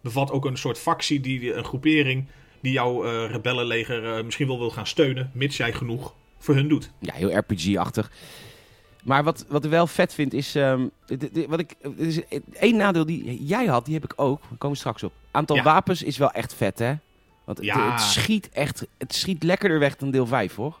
[0.00, 2.26] bevat ook een soort factie, die, een groepering,
[2.60, 5.30] die jouw eh, rebellenleger eh, misschien wel wil gaan steunen.
[5.34, 6.90] Mits jij genoeg voor hun doet.
[6.98, 8.10] Ja, heel RPG-achtig.
[9.04, 10.52] Maar wat, wat ik wel vet vind is...
[11.06, 12.20] dit- wat ik, is
[12.52, 14.40] één nadeel die jij had, die heb ik ook.
[14.40, 15.12] Daar komen we straks op.
[15.30, 15.62] Aantal Ja.
[15.62, 16.94] wapens is wel echt vet, hè?
[17.44, 17.90] Want het, Ja.
[17.90, 18.86] het schiet echt...
[18.98, 20.78] Het schiet lekkerder weg dan deel 5, hoor.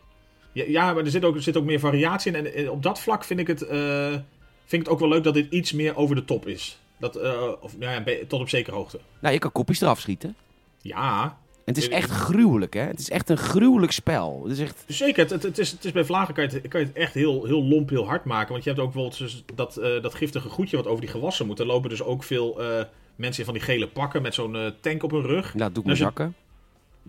[0.52, 2.46] Ja, ja maar er zit, ook, er zit ook meer variatie in.
[2.52, 4.22] En op dat vlak vind ik, het, eh, vind
[4.66, 6.78] ik het ook wel leuk dat dit iets meer over de top is.
[6.98, 7.16] Dat,
[7.60, 9.00] of, ja, ja, tot op zekere hoogte.
[9.20, 10.36] Nou, je kan kopjes eraf schieten.
[10.82, 12.80] Ja, En het is echt gruwelijk, hè?
[12.80, 14.40] Het is echt een gruwelijk spel.
[14.42, 14.84] Het is echt...
[14.86, 17.14] Zeker, het, het, is, het is bij vlagen kan je het, kan je het echt
[17.14, 18.52] heel, heel lomp, heel hard maken.
[18.52, 21.46] Want je hebt ook bijvoorbeeld dus dat, eh, dat giftige goedje wat over die gewassen
[21.46, 21.58] moet.
[21.58, 22.84] Er lopen dus ook veel eh,
[23.16, 25.54] mensen in van die gele pakken met zo'n eh, tank op hun rug.
[25.54, 26.34] Nou, doe ik mijn je- zakken.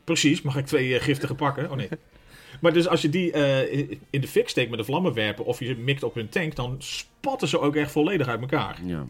[0.03, 1.69] Precies, mag ik twee giftige pakken?
[1.71, 1.89] Oh nee.
[2.61, 3.31] Maar dus als je die
[4.09, 7.47] in de fik steekt met een vlammenwerper of je mikt op hun tank, dan spatten
[7.47, 8.79] ze ook echt volledig uit elkaar.
[8.83, 9.05] Ja.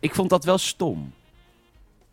[0.00, 1.12] Ik vond dat wel stom.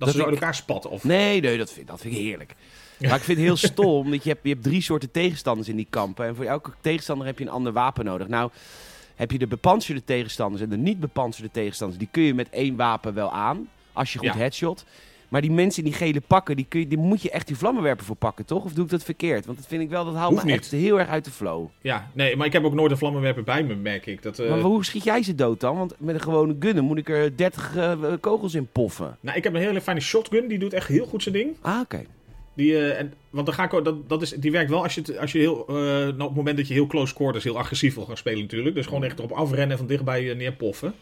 [0.06, 0.90] Dat, ze zo uit elkaar spatten.
[0.90, 1.04] Of...
[1.04, 2.56] Nee, nee, dat vind, dat vind ik heerlijk.
[3.00, 5.76] Maar ik vind het heel stom, dat je hebt, je hebt drie soorten tegenstanders in
[5.76, 6.26] die kampen.
[6.26, 8.28] En voor elke tegenstander heb je een ander wapen nodig.
[8.28, 8.52] Nou,
[9.16, 12.00] heb je de bepanserde tegenstanders en de niet bepanserde tegenstanders.
[12.00, 14.38] Die kun je met één wapen wel aan, als je goed Ja.
[14.38, 14.86] headshot.
[15.32, 17.58] Maar die mensen in die gele pakken, die, kun je, die moet je echt die
[17.58, 18.64] vlammenwerper voor pakken, toch?
[18.64, 19.46] Of doe ik dat verkeerd?
[19.46, 20.60] Want dat vind ik wel, dat haalt Hoeft me niet.
[20.60, 21.68] echt heel erg uit de flow.
[21.82, 24.24] Ja, nee, maar ik heb ook nooit een vlammenwerper bij me, merk ik.
[24.24, 25.78] Dat, eh, Maar hoe schiet jij ze dood dan?
[25.78, 29.18] Want met een gewone gunner moet ik er 30 eh, kogels in poffen.
[29.20, 31.56] Nou, ik heb een hele fijne shotgun, die doet echt heel goed zijn ding.
[31.62, 32.02] Ah, oké.
[32.54, 34.96] Die, eh, en, want dan ga ik, ook- dat, dat is, die werkt wel als
[34.96, 37.44] je, het- als je heel, eh, nou, op het moment dat je heel close quarters
[37.44, 38.76] heel agressief wil gaan spelen natuurlijk.
[38.76, 40.94] Dus gewoon echt erop afrennen en van dichtbij eh, neerpoffen.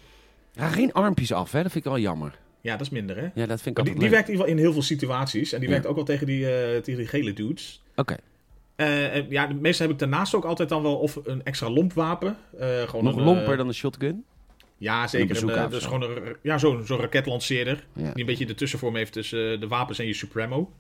[0.54, 1.62] Ja, geen armpjes af, hè?
[1.64, 2.38] Dat vind ik wel jammer.
[2.62, 3.28] Ja, dat is minder hè.
[3.34, 5.54] Ja, dat vind ik die, die werkt in ieder geval in heel veel situaties.
[5.54, 5.74] En die Ja.
[5.74, 7.82] werkt ook wel tegen die, eh, tegen die gele dudes.
[7.96, 8.16] Oké.
[8.76, 12.38] Eh, en ja, meestal heb ik daarnaast ook altijd dan wel of een extra lompwapen.
[12.60, 14.24] eh gewoon Nog een, lomper eh, dan een shotgun?
[14.78, 15.44] Ja, zeker.
[15.44, 17.86] Een, eh, dus gewoon een, ja, zo'n zo'n raketlanceerder.
[17.94, 20.72] Ja, Die een beetje de tussenvorm heeft tussen eh, de wapens en je Supremo.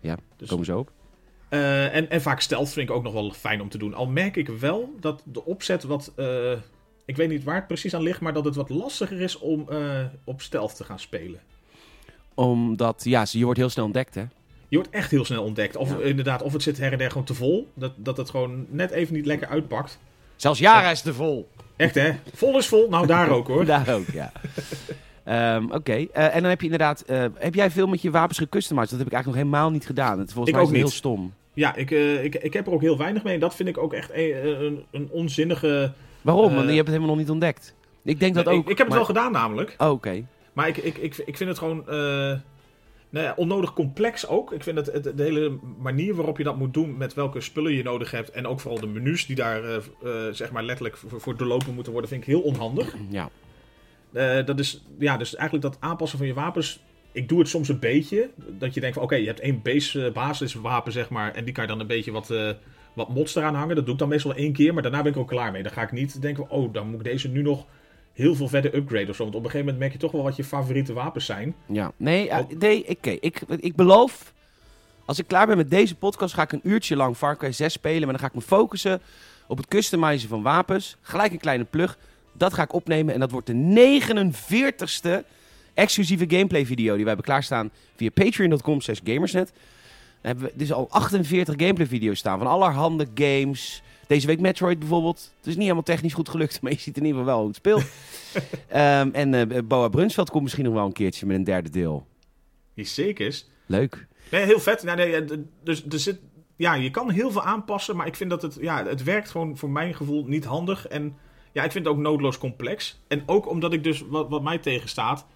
[0.00, 0.92] ja Dus- komen ze ook.
[1.48, 3.94] Eh, en, en vaak stealth vind ik ook nog wel fijn om te doen.
[3.94, 6.12] Al merk ik wel dat de opzet wat...
[6.16, 6.52] eh,
[7.10, 9.66] ik weet niet waar het precies aan ligt, maar dat het wat lastiger is om
[9.68, 9.78] eh,
[10.24, 11.40] op stealth te gaan spelen.
[12.34, 14.24] Omdat, ja, je wordt heel snel ontdekt, hè?
[14.68, 15.76] Je wordt echt heel snel ontdekt.
[15.76, 16.04] Of Ja.
[16.04, 17.68] inderdaad, of het zit her en der gewoon te vol.
[17.74, 19.98] Dat, dat het gewoon net even niet lekker uitpakt.
[20.36, 21.48] Zelfs Yara is te vol.
[21.76, 22.10] Echt hè?
[22.34, 22.88] Vol is vol.
[22.88, 23.64] Nou, daar ook hoor.
[23.74, 24.32] Daar ook, ja.
[25.24, 27.00] Ehm, Oké, Eh, en dan heb je inderdaad...
[27.00, 28.90] eh, heb jij veel met je wapens gecustomized?
[28.90, 30.18] Dat heb ik eigenlijk nog helemaal niet gedaan.
[30.18, 31.32] Het, volgens Ik mij is ook heel stom.
[31.54, 33.34] Ja, ik, ik, ik heb er ook heel weinig mee.
[33.34, 35.92] En dat vind ik ook echt een, een, een onzinnige...
[36.22, 36.54] Waarom?
[36.54, 37.74] Want Eh, je hebt het helemaal nog niet ontdekt.
[38.02, 38.62] Ik denk dat ook.
[38.64, 39.74] ik, ik heb het wel gedaan namelijk.
[39.78, 40.24] Oh, Oké.
[40.52, 41.94] Maar ik, ik, ik, ik vind het gewoon eh,
[43.10, 44.52] nou ja, onnodig complex ook.
[44.52, 47.72] Ik vind het, het- de hele manier waarop je dat moet doen, met welke spullen
[47.72, 48.30] je nodig hebt.
[48.30, 49.78] En ook vooral de menus die daar eh,
[50.32, 52.94] zeg maar letterlijk voor, voor doorlopen moeten worden, vind ik heel onhandig.
[53.08, 53.30] Ja.
[54.42, 56.80] Dat is, ja, dus eigenlijk dat aanpassen van je wapens.
[57.12, 58.30] Ik doe het soms een beetje.
[58.36, 61.34] Dat je denkt van oké, je hebt één base, basiswapen zeg maar.
[61.34, 62.30] En die kan je dan een beetje wat,
[62.92, 63.74] wat mods eraan hangen.
[63.76, 64.74] Dat doe ik dan meestal één keer.
[64.74, 65.62] Maar daarna ben ik ook klaar mee.
[65.62, 67.66] Dan ga ik niet denken oh, dan moet ik deze nu nog
[68.12, 69.22] heel veel verder upgraden of zo.
[69.22, 71.54] Want op een gegeven moment merk je toch wel wat je favoriete wapens zijn.
[71.66, 71.92] ja.
[71.96, 72.30] Nee,
[72.88, 73.10] oké.
[73.10, 74.32] Ik, ik beloof...
[75.04, 77.72] Als ik klaar ben met deze podcast, ga ik een uurtje lang Far Cry 6
[77.72, 78.00] spelen.
[78.00, 79.00] Maar dan ga ik me focussen
[79.46, 80.96] op het customizen van wapens.
[81.00, 81.98] Gelijk een kleine plug.
[82.32, 83.14] Dat ga ik opnemen.
[83.14, 85.26] En dat wordt de 49ste
[85.74, 89.52] exclusieve gameplay video die wij hebben klaarstaan via patreon.com slash gamersnet.
[90.20, 93.82] Hebben we dus al 48 gameplay video's staan van allerhande games.
[94.06, 95.32] Deze week Metroid bijvoorbeeld.
[95.36, 97.48] Het is niet helemaal technisch goed gelukt, maar je ziet in ieder geval wel hoe
[97.48, 97.84] het speelt.
[98.68, 102.06] Ehm, en eh Boa Brunsveld komt misschien nog wel een keertje met een derde deel.
[102.74, 103.50] Die zeker is.
[103.66, 104.06] Leuk.
[104.30, 104.82] Nee, heel vet.
[104.82, 106.18] Nee, nee, d- dus er zit,
[106.56, 109.56] ja, je kan heel veel aanpassen, maar ik vind dat het, ja, het werkt gewoon
[109.56, 110.86] voor mijn gevoel niet handig.
[110.88, 111.16] En
[111.52, 113.00] ja, ik vind het ook noodloos complex.
[113.08, 115.26] En ook omdat ik dus, wat, wat mij tegenstaat, eh,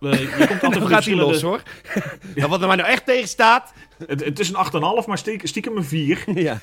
[0.00, 1.62] je komt altijd gaat hij los hoor.
[2.34, 3.72] Ja, wat er mij nou echt tegen staat.
[4.06, 6.24] Het, het is een 8,5, maar stiekem, stiekem een 4.
[6.34, 6.60] ja.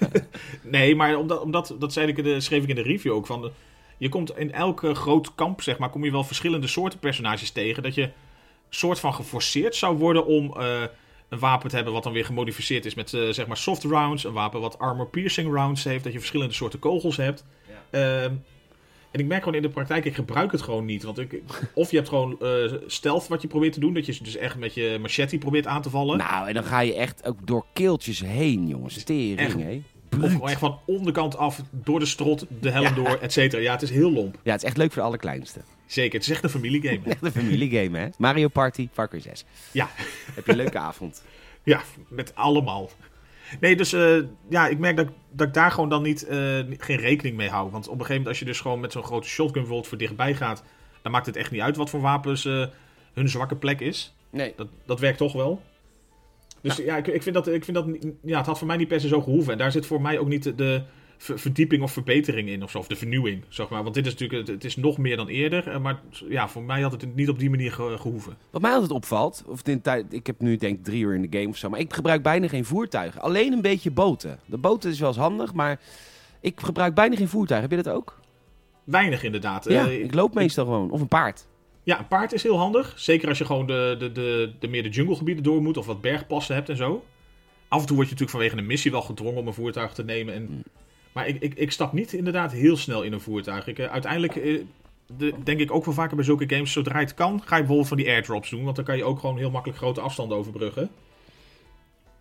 [0.61, 3.25] Nee, maar omdat, omdat dat zei ik in de, schreef ik in de review ook
[3.25, 3.51] van.
[3.97, 7.83] Je komt in elke groot kamp, zeg maar, kom je wel verschillende soorten personages tegen.
[7.83, 8.09] Dat je
[8.69, 10.81] soort van geforceerd zou worden om eh,
[11.29, 14.23] een wapen te hebben wat dan weer gemodificeerd is met eh, zeg maar soft rounds.
[14.23, 16.03] Een wapen wat armor piercing rounds heeft.
[16.03, 17.45] Dat je verschillende soorten kogels hebt.
[17.89, 18.33] Ehm,
[19.17, 21.03] en ik merk gewoon in de praktijk, ik gebruik het gewoon niet.
[21.03, 21.41] Want ik,
[21.73, 23.93] of je hebt gewoon eh stealth wat je probeert te doen.
[23.93, 26.17] Dat je dus echt met je machete probeert aan te vallen.
[26.17, 29.03] Nou, en dan ga je echt ook door keeltjes heen, jongens.
[29.03, 29.55] Tering, Echt.
[29.55, 29.81] hè?
[30.21, 33.61] of gewoon echt van onderkant af, door de strot, de helm door, et cetera.
[33.61, 34.39] Ja, het is heel lomp.
[34.43, 35.59] Ja, het is echt leuk voor de allerkleinste.
[35.85, 36.99] Zeker, het is echt een familiegame.
[37.05, 38.07] Echt een familiegame, hè?
[38.17, 39.45] Mario Party, Far Cry 6.
[39.71, 39.89] Ja.
[40.33, 41.21] Heb je een leuke avond.
[41.63, 42.89] Ja, met allemaal.
[43.59, 44.17] Nee, dus eh,
[44.49, 46.37] ja, ik merk dat, dat ik daar gewoon dan niet, eh,
[46.77, 47.71] geen rekening mee hou.
[47.71, 49.97] Want op een gegeven moment, als je dus gewoon met zo'n grote shotgun bijvoorbeeld voor
[49.97, 50.63] dichtbij gaat,
[51.01, 52.65] dan maakt het echt niet uit wat voor wapens eh,
[53.13, 54.15] hun zwakke plek is.
[54.29, 54.53] Nee.
[54.55, 55.61] Dat, dat werkt toch wel.
[56.61, 58.77] Dus ja, ik, ik vind dat, ik vind dat niet- ja, het had voor mij
[58.77, 59.51] niet per se zo gehoeven.
[59.51, 60.81] En daar zit voor mij ook niet de
[61.17, 63.83] ver- verdieping of verbetering in of zo, of de vernieuwing, zeg maar.
[63.83, 65.67] Want dit is natuurlijk, het, het is nog meer dan eerder.
[65.67, 65.99] eh, Maar
[66.29, 68.37] ja, voor mij had het niet op die manier ge- gehoeven.
[68.49, 71.29] Wat mij altijd opvalt, of in tijd, ik heb nu denk ik drie uur in
[71.29, 73.21] de game of zo, maar ik gebruik bijna geen voertuigen.
[73.21, 74.39] Alleen een beetje boten.
[74.45, 75.79] De boten is wel eens handig, maar
[76.41, 77.69] ik gebruik bijna geen voertuigen.
[77.69, 78.19] Heb je dat ook?
[78.83, 79.63] Weinig inderdaad.
[79.69, 80.91] ja, Eh, ik loop meestal gewoon.
[80.91, 81.47] Of een paard.
[81.83, 82.93] Ja, een paard is heel handig.
[82.95, 86.01] Zeker als je gewoon de, de, de, de meer de junglegebieden door moet of wat
[86.01, 87.03] bergpassen hebt en zo.
[87.67, 90.03] Af en toe word je natuurlijk vanwege een missie wel gedwongen om een voertuig te
[90.03, 90.33] nemen.
[90.33, 90.63] En...
[91.17, 93.67] Maar ik, ik, ik stap niet inderdaad heel snel in een voertuig.
[93.67, 94.61] Ik, eh, uiteindelijk eh,
[95.17, 97.87] de, denk ik ook wel vaker bij zulke games, zodra het kan, ga je bijvoorbeeld
[97.87, 98.63] van die airdrops doen.
[98.63, 100.89] Want dan kan je ook gewoon heel makkelijk grote afstanden overbruggen.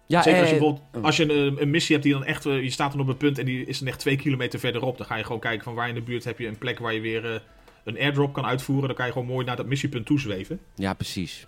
[0.07, 2.45] Ja, Zeker als je eh, bijvoorbeeld als je een, een missie hebt die dan echt,
[2.45, 4.97] je staat dan op een punt en die is dan echt twee kilometer verderop.
[4.97, 6.95] Dan ga je gewoon kijken van waar in de buurt heb je een plek waar
[6.95, 7.43] je weer
[7.85, 8.87] een airdrop kan uitvoeren.
[8.87, 10.61] Dan kan je gewoon mooi naar dat missiepunt toezweven.
[10.75, 11.47] Ja, precies.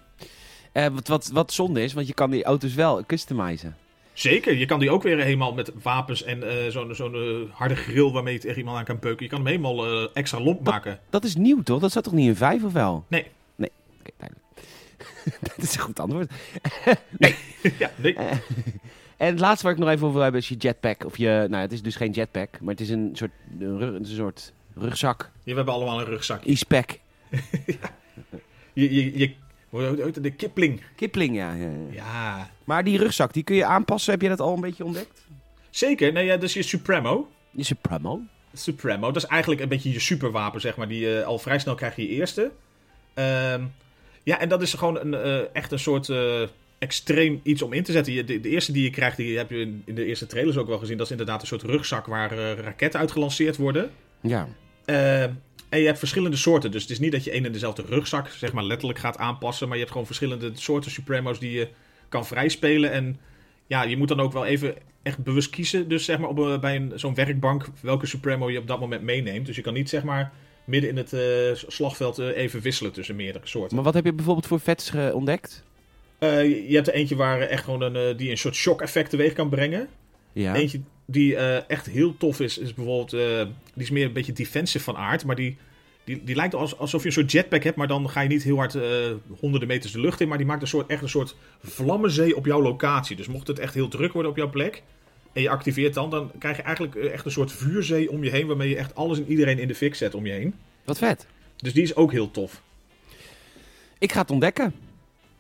[0.73, 3.77] Wat, wat, wat zonde is, want je kan die auto's wel customizen.
[4.19, 8.11] Zeker, je kan die ook weer helemaal met wapens en eh, zo'n eh, harde grill
[8.11, 9.25] waarmee je tegen iemand aan kan peuken.
[9.25, 11.01] Je kan hem helemaal eh, extra lomp maken.
[11.11, 11.81] Dat is nieuw, toch?
[11.81, 13.05] Dat zat toch niet in 5 of wel?
[13.09, 13.27] Nee.
[13.57, 14.47] Nee, oké, duidelijk.
[15.57, 16.31] dat is een goed antwoord.
[17.79, 18.17] ja, nee.
[19.17, 21.05] En het laatste waar ik nog even over wil hebben is je jetpack.
[21.05, 24.53] Of je, nou, het is dus geen jetpack, maar het is een soort, een soort
[24.75, 25.31] rugzak.
[25.45, 26.45] we hebben allemaal een rugzak.
[26.45, 27.01] E-spec.
[28.73, 29.35] Je, je, je, het?
[29.71, 30.83] De kipling.
[30.97, 32.51] Kipling, ja, ja, ja.
[32.65, 34.13] Maar die rugzak, die kun je aanpassen.
[34.13, 35.27] Heb je dat al een beetje ontdekt?
[35.71, 36.13] zeker.
[36.13, 37.29] Nee, ja, dat is je Supremo.
[37.51, 38.21] Je Supremo.
[38.53, 40.89] Supremo, dat is eigenlijk een beetje je superwapen, zeg maar.
[40.89, 42.51] Die eh, al vrij snel krijg je je eerste.
[43.15, 43.63] Ehm,
[44.23, 46.43] ja, en dat is gewoon een, eh, echt een soort eh,
[46.79, 48.13] extreem iets om in te zetten.
[48.13, 50.57] Je, de, de eerste die je krijgt, die heb je in, in de eerste trailers
[50.57, 50.97] ook wel gezien.
[50.97, 53.91] Dat is inderdaad een soort rugzak waar raketten uit gelanceerd worden.
[54.21, 54.49] Ja.
[55.69, 56.71] Eh, en je hebt verschillende soorten.
[56.71, 59.67] Dus het is niet dat je één en dezelfde rugzak, zeg maar, letterlijk gaat aanpassen.
[59.67, 61.69] Maar je hebt gewoon verschillende soorten Supremo's die je
[62.09, 62.91] kan vrijspelen.
[62.93, 63.17] En
[63.67, 65.89] ja, je moet dan ook wel even echt bewust kiezen.
[65.89, 69.03] Dus zeg maar op, een- bij een, zo'n werkbank welke Supremo je op dat moment
[69.03, 69.47] meeneemt.
[69.47, 70.33] Dus je kan niet zeg maar
[70.65, 71.21] midden in het eh,
[71.67, 73.75] slagveld eh, even wisselen tussen meerdere soorten.
[73.77, 75.65] Maar wat heb je bijvoorbeeld voor vets eh, ontdekt?
[76.19, 78.81] Eh, je hebt er eentje waar eh, echt gewoon een, eh, die een soort shock
[78.83, 79.89] effect teweeg kan brengen.
[80.33, 80.55] Ja.
[80.55, 80.81] Eentje
[81.11, 84.85] die eh, echt heel tof is, is bijvoorbeeld, eh, die is meer een beetje defensive
[84.85, 85.57] van aard, maar die,
[86.05, 88.43] die, die lijkt als, alsof je een soort jetpack hebt, maar dan ga je niet
[88.43, 88.83] heel hard eh,
[89.41, 92.47] honderden meters de lucht in, maar die maakt een soort, echt een soort vlammenzee op
[92.47, 93.17] jouw locatie.
[93.17, 94.83] Dus mocht het echt heel druk worden op jouw plek,
[95.33, 98.47] en je activeert dan, dan krijg je eigenlijk echt een soort vuurzee om je heen,
[98.47, 100.55] waarmee je echt alles en iedereen in de fik zet om je heen.
[100.85, 101.27] Wat vet.
[101.57, 102.63] Dus die is ook heel tof.
[103.99, 104.75] Ik ga het ontdekken.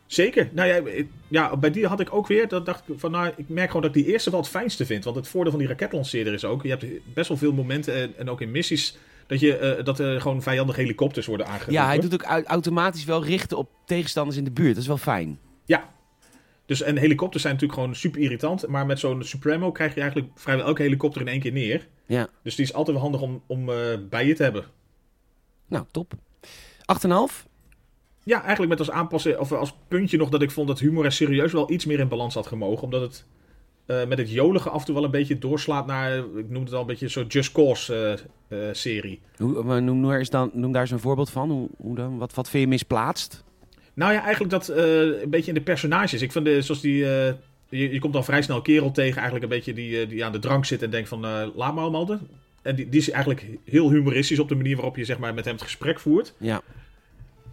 [0.08, 0.48] Zeker.
[0.52, 2.48] Nou ja, ja, bij die had ik ook weer.
[2.48, 4.86] Dat dacht ik van, nou, ik merk gewoon dat ik die eerste wel het fijnste
[4.86, 5.04] vind.
[5.04, 6.84] Want het voordeel van die raketlanceerder is ook, je hebt
[7.14, 8.96] best wel veel momenten en, en ook in missies
[9.26, 11.72] dat je eh, dat er gewoon vijandige helikopters worden aangegeven.
[11.72, 14.72] Ja, hij doet ook au- automatisch wel richten op tegenstanders in de buurt.
[14.72, 15.38] Dat is wel fijn.
[15.64, 15.92] Ja.
[16.66, 20.30] Dus en helikopters zijn natuurlijk gewoon super irritant, maar met zo'n Supremo krijg je eigenlijk
[20.34, 21.86] vrijwel elke helikopter in één keer neer.
[22.06, 22.28] Ja.
[22.42, 23.76] Dus die is altijd wel handig om, om eh,
[24.08, 24.64] bij je te hebben.
[25.66, 26.12] Nou, top.
[27.32, 27.47] 8,5?
[28.28, 31.12] Ja, eigenlijk met als aanpassen, of als puntje nog dat ik vond dat humor en
[31.12, 32.82] serieus wel iets meer in balans had gemogen.
[32.82, 33.24] Omdat het
[33.86, 36.72] eh, met het jolige af en toe wel een beetje doorslaat naar, ik noem het
[36.72, 38.18] al een beetje zo'n Just Cause
[38.48, 39.20] eh, eh, serie.
[39.36, 41.50] Hoe, maar noem, noem, eens dan, noem daar eens een voorbeeld van.
[41.50, 42.18] Hoe, hoe dan?
[42.18, 43.44] Wat, wat vind je misplaatst?
[43.94, 46.22] Nou ja, eigenlijk dat een beetje in de personages.
[46.22, 47.36] Ik vind de, zoals die, je,
[47.68, 50.64] je komt dan vrij snel kerel tegen, eigenlijk een beetje die, die aan de drank
[50.64, 51.20] zit en denkt van,
[51.54, 52.18] laat maar allemaal.
[52.62, 55.44] En die, die is eigenlijk heel humoristisch op de manier waarop je zeg maar, met
[55.44, 56.34] hem het gesprek voert.
[56.38, 56.62] Ja.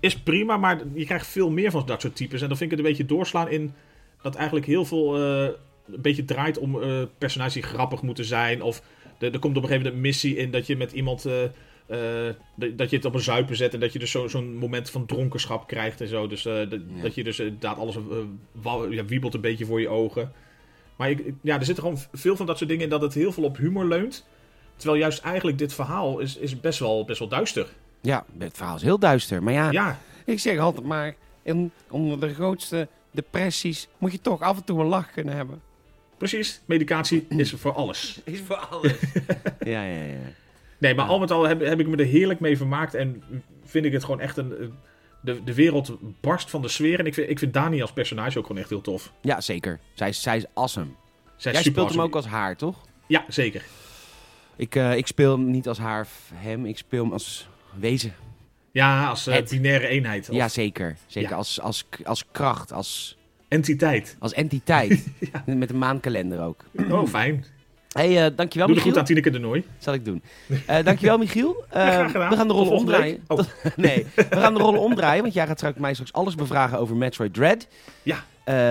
[0.06, 2.42] Is prima, maar je krijgt veel meer van dat soort types.
[2.42, 3.74] En dan vind ik het een beetje doorslaan in
[4.22, 5.44] dat eigenlijk heel veel eh,
[5.94, 8.62] een beetje draait om eh, personages die grappig moeten zijn.
[8.62, 8.82] Of
[9.20, 11.26] er, er komt op een gegeven moment een missie in dat je met iemand.
[11.26, 11.36] eh,
[12.76, 15.06] dat- je het op een zuipen zet en dat je dus zo- zo'n moment van
[15.06, 16.28] dronkenschap krijgt en zo.
[16.28, 16.78] Dus dat, Ja.
[17.02, 17.96] dat je dus inderdaad alles
[18.90, 20.32] ja, wiebelt een beetje voor je ogen.
[20.96, 23.14] Maar ik, ik- ja, er zitten gewoon veel van dat soort dingen in dat het
[23.14, 24.28] heel veel op humor leunt.
[24.76, 27.68] Terwijl juist eigenlijk dit verhaal is, is best, wel, best wel duister.
[28.06, 29.44] Ja, het verhaal is heel duister.
[29.44, 31.16] Maar ja, Ja, ik zeg altijd maar...
[31.44, 35.62] In, onder de grootste depressies moet je toch af en toe een lach kunnen hebben.
[36.18, 36.62] precies.
[36.66, 38.20] Medicatie is voor alles.
[38.24, 38.94] Is voor alles.
[39.60, 40.16] ja, ja, ja.
[40.78, 41.12] Nee, maar Ja.
[41.12, 42.94] al met al heb, heb ik me er heerlijk mee vermaakt.
[42.94, 43.24] En
[43.64, 44.58] vind ik het gewoon echt een.
[44.58, 44.68] eh,
[45.22, 47.00] De, de wereld barst van de sfeer.
[47.00, 49.12] En ik vind, ik vind Dani als personage ook gewoon echt heel tof.
[49.22, 49.80] Ja, zeker.
[49.94, 50.86] Zij, is- zij is awesome.
[50.86, 50.92] Zij
[51.36, 52.76] is Jij super speelt hem ook als haar, toch?
[53.08, 53.64] Ja, zeker.
[54.56, 56.66] Ik, eh, ik speel hem niet als haar of hem.
[56.66, 57.48] Ik speel hem als
[57.80, 58.14] wezen.
[58.72, 60.30] Ja, als eh, binaire eenheid.
[60.30, 60.96] Of Ja, zeker.
[61.08, 61.36] Zeker Ja.
[61.36, 63.18] Als, als, als kracht, als,
[63.48, 64.16] entiteit.
[64.20, 65.08] als entiteit.
[65.46, 66.64] Met een maankalender ook.
[66.90, 67.46] Oh, fijn.
[68.00, 68.92] Hey, eh, dankjewel Doe Michiel.
[68.92, 69.64] goed aan Tineke de Nooi.
[69.78, 70.22] Zal ik doen.
[70.66, 71.64] Eh, dankjewel Michiel.
[71.70, 72.30] Gedaan.
[72.30, 73.24] we gaan de rollen omdraaien.
[73.28, 73.40] Oh.
[73.76, 75.22] Nee, we gaan de rollen omdraaien.
[75.22, 77.68] Want jij gaat straks mij straks alles bevragen over Metroid Dread.
[78.04, 78.24] Ja.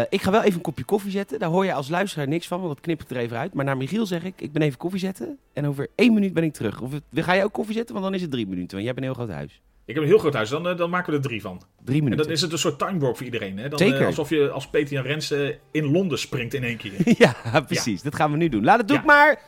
[0.08, 1.38] Ik ga wel even een kopje koffie zetten.
[1.38, 3.54] Daar hoor je als luisteraar niks van, want dat knip ik er even uit.
[3.54, 5.38] Maar naar Michiel zeg ik, ik ben even koffie zetten.
[5.52, 6.80] En over één minuut ben ik terug.
[6.80, 7.94] Of ga jij ook koffie zetten?
[7.94, 8.70] Want dan is het drie minuten.
[8.70, 9.60] Want jij hebt een heel groot huis.
[9.86, 10.48] Ik heb een heel groot huis.
[10.48, 11.62] Dan, eh, dan maken we er drie van.
[11.84, 12.24] Drie En minuten.
[12.24, 13.58] dan is het een soort time warp voor iedereen.
[13.58, 13.68] Hè?
[13.68, 14.00] Dan, Zeker.
[14.00, 15.30] eh, alsof je als Peter Rens
[15.70, 16.92] in Londen springt in één keer.
[17.18, 18.02] ja, precies.
[18.02, 18.64] Dat gaan we nu doen.
[18.64, 19.02] Laat het doe Ja.
[19.02, 19.40] ik maar.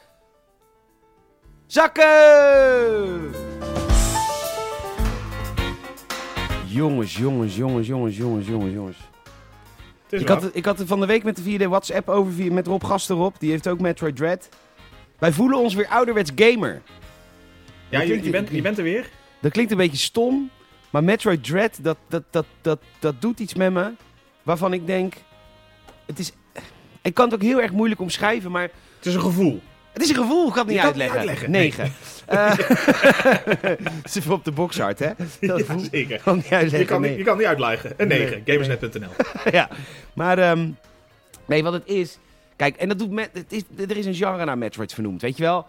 [1.66, 3.30] Zakken!
[6.66, 8.96] Jongens, jongens, jongens, jongens, jongens, jongens, jongens.
[10.08, 12.66] Ik had, ik had het van de week met de vierde WhatsApp over via- met
[12.66, 13.40] Rob Gaster op.
[13.40, 14.48] Die heeft ook Metroid Dread.
[15.18, 16.82] Wij voelen ons weer ouderwets gamer.
[17.88, 19.08] ja, je, bent, je bent er weer.
[19.46, 20.50] Dat klinkt een beetje stom.
[20.90, 23.92] Maar Metroid Dread, dat, dat, dat, dat, dat doet iets met me.
[24.42, 25.14] Waarvan ik denk...
[26.06, 26.32] Het is...
[27.02, 28.62] Ik kan het ook heel erg moeilijk omschrijven, maar...
[28.96, 29.60] Het is een gevoel.
[29.92, 31.18] Het is een gevoel, ik kan het niet het niet uitleggen.
[31.18, 31.92] uitleggen, Negen.
[32.26, 32.58] Eh,
[34.04, 35.10] is even op de boxhard, hè?
[35.16, 36.20] Dat Ja, gevoel zeker.
[36.20, 36.78] kan niet uitleggen.
[36.78, 37.10] Je kan, nee.
[37.10, 37.92] niet, je kan niet uitleggen.
[37.96, 38.42] Een 9.
[38.44, 38.56] Nee.
[38.58, 39.10] Gamersnet.nl.
[39.58, 39.68] ja,
[40.12, 40.70] maar ehm,
[41.44, 42.18] nee, wat het is.
[42.56, 45.36] Kijk, en dat doet met, het is, er is een genre naar Metroid vernoemd, weet
[45.36, 45.66] je wel?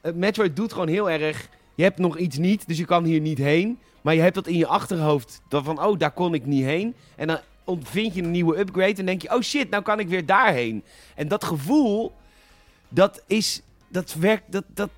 [0.00, 1.48] Eh, Metroid doet gewoon heel erg.
[1.74, 3.78] Je hebt nog iets niet, dus je kan hier niet heen.
[4.00, 5.40] Maar je hebt dat in je achterhoofd.
[5.48, 6.94] Dat van, oh, daar kon ik niet heen.
[7.16, 8.94] En dan ontvind je een nieuwe upgrade.
[8.94, 10.82] En denk je, oh shit, nou kan ik weer daarheen.
[11.14, 12.12] En dat gevoel,
[12.88, 13.62] dat is.
[13.88, 14.52] Dat werkt.
[14.52, 14.90] Dat, dat,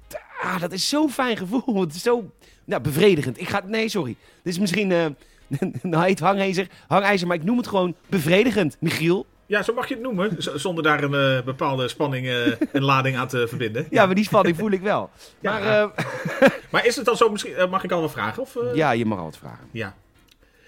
[0.43, 1.81] ah, dat is zo'n fijn gevoel.
[1.81, 2.31] Het is zo
[2.65, 3.41] nou, bevredigend.
[3.41, 3.63] Ik ga.
[3.67, 4.17] Nee, sorry.
[4.43, 4.93] Dit is misschien.
[4.93, 5.07] eh
[5.83, 9.27] een heet hangijzer, hangijzer, maar ik noem het gewoon bevredigend, Michiel.
[9.55, 10.35] Ja, zo mag je het noemen.
[10.39, 12.47] z- Zonder daar een eh, bepaalde spanning eh,
[12.77, 13.87] en lading aan te verbinden.
[13.91, 15.11] Ja, maar die spanning voel ik wel.
[15.41, 15.53] Ja.
[15.59, 18.43] Maar eh, Maar is het dan zo, misschien, mag ik al wel vragen?
[18.43, 19.67] Of, ja, je mag altijd vragen.
[19.71, 19.95] Ja.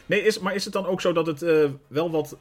[0.06, 1.44] Nee, is, maar is het dan ook zo dat het
[1.88, 2.36] wel wat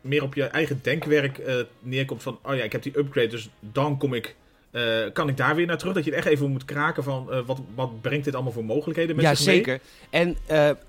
[0.00, 1.40] meer op je eigen denkwerk
[1.80, 4.34] neerkomt van, oh ja, ik heb die upgrade, dus dan kom ik,
[5.12, 5.94] kan ik daar weer naar terug?
[5.94, 9.16] Dat je er echt even moet kraken van, wat, wat brengt dit allemaal voor mogelijkheden
[9.16, 9.54] met Ja, zich mee?
[9.56, 9.80] zeker.
[10.10, 10.36] En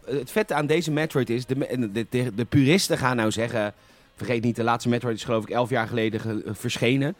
[0.05, 3.73] het vette aan deze Metroid is, de, de, de puristen gaan nou zeggen
[4.17, 7.15] vergeet niet, de laatste Metroid is geloof ik elf jaar geleden ge- eh, verschenen.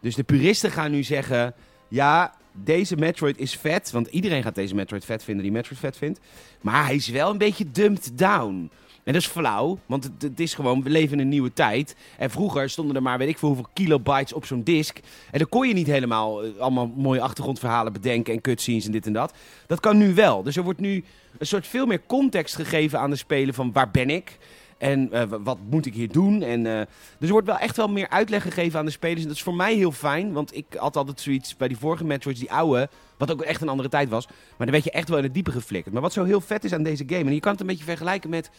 [0.00, 1.54] Dus de puristen gaan nu zeggen,
[1.88, 3.90] ja, deze Metroid is vet.
[3.90, 6.20] Want iedereen gaat deze Metroid vet vinden die Metroid vet vindt.
[6.60, 8.70] Maar hij is wel een beetje dumbed down.
[9.04, 11.96] En dat is flauw, want het, het is gewoon, we leven in een nieuwe tijd.
[12.18, 14.98] En vroeger stonden er maar, weet ik veel hoeveel kilobytes op zo'n disk.
[15.30, 19.06] En dan kon je niet helemaal eh, allemaal mooie achtergrondverhalen bedenken en cutscenes en dit
[19.06, 19.34] en dat.
[19.66, 20.42] Dat kan nu wel.
[20.42, 21.04] Dus er wordt nu
[21.38, 24.38] een soort veel meer context gegeven aan de spelen van waar ben ik?
[24.78, 26.42] En eh, wat moet ik hier doen?
[26.42, 26.80] En, eh,
[27.18, 29.20] dus er wordt wel echt wel meer uitleg gegeven aan de spelers.
[29.20, 32.04] En dat is voor mij heel fijn, want ik had altijd zoiets bij die vorige
[32.04, 34.26] Metroids, die oude, wat ook echt een andere tijd was.
[34.26, 35.92] Maar dan werd je echt wel in het diepe geflikkerd.
[35.94, 37.84] Maar wat zo heel vet is aan deze game, en je kan het een beetje
[37.84, 38.50] vergelijken met...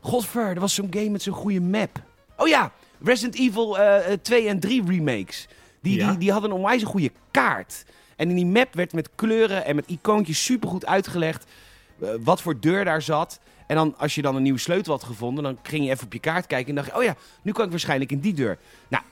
[0.00, 2.02] Godver, er was zo'n game met zo'n goede map.
[2.36, 2.72] Oh ja,
[3.02, 5.48] Resident Evil eh, eh, 2 en 3 remakes.
[5.82, 6.08] Die, Ja.
[6.08, 7.84] die, die hadden een onwijs goede kaart.
[8.16, 11.44] En in die map werd met kleuren en met icoontjes supergoed uitgelegd
[12.20, 13.40] wat voor deur daar zat.
[13.70, 16.12] En dan, als je dan een nieuwe sleutel had gevonden, dan ging je even op
[16.12, 18.58] je kaart kijken en dacht je, oh ja, nu kan ik waarschijnlijk in die deur.
[18.88, 19.02] Nou,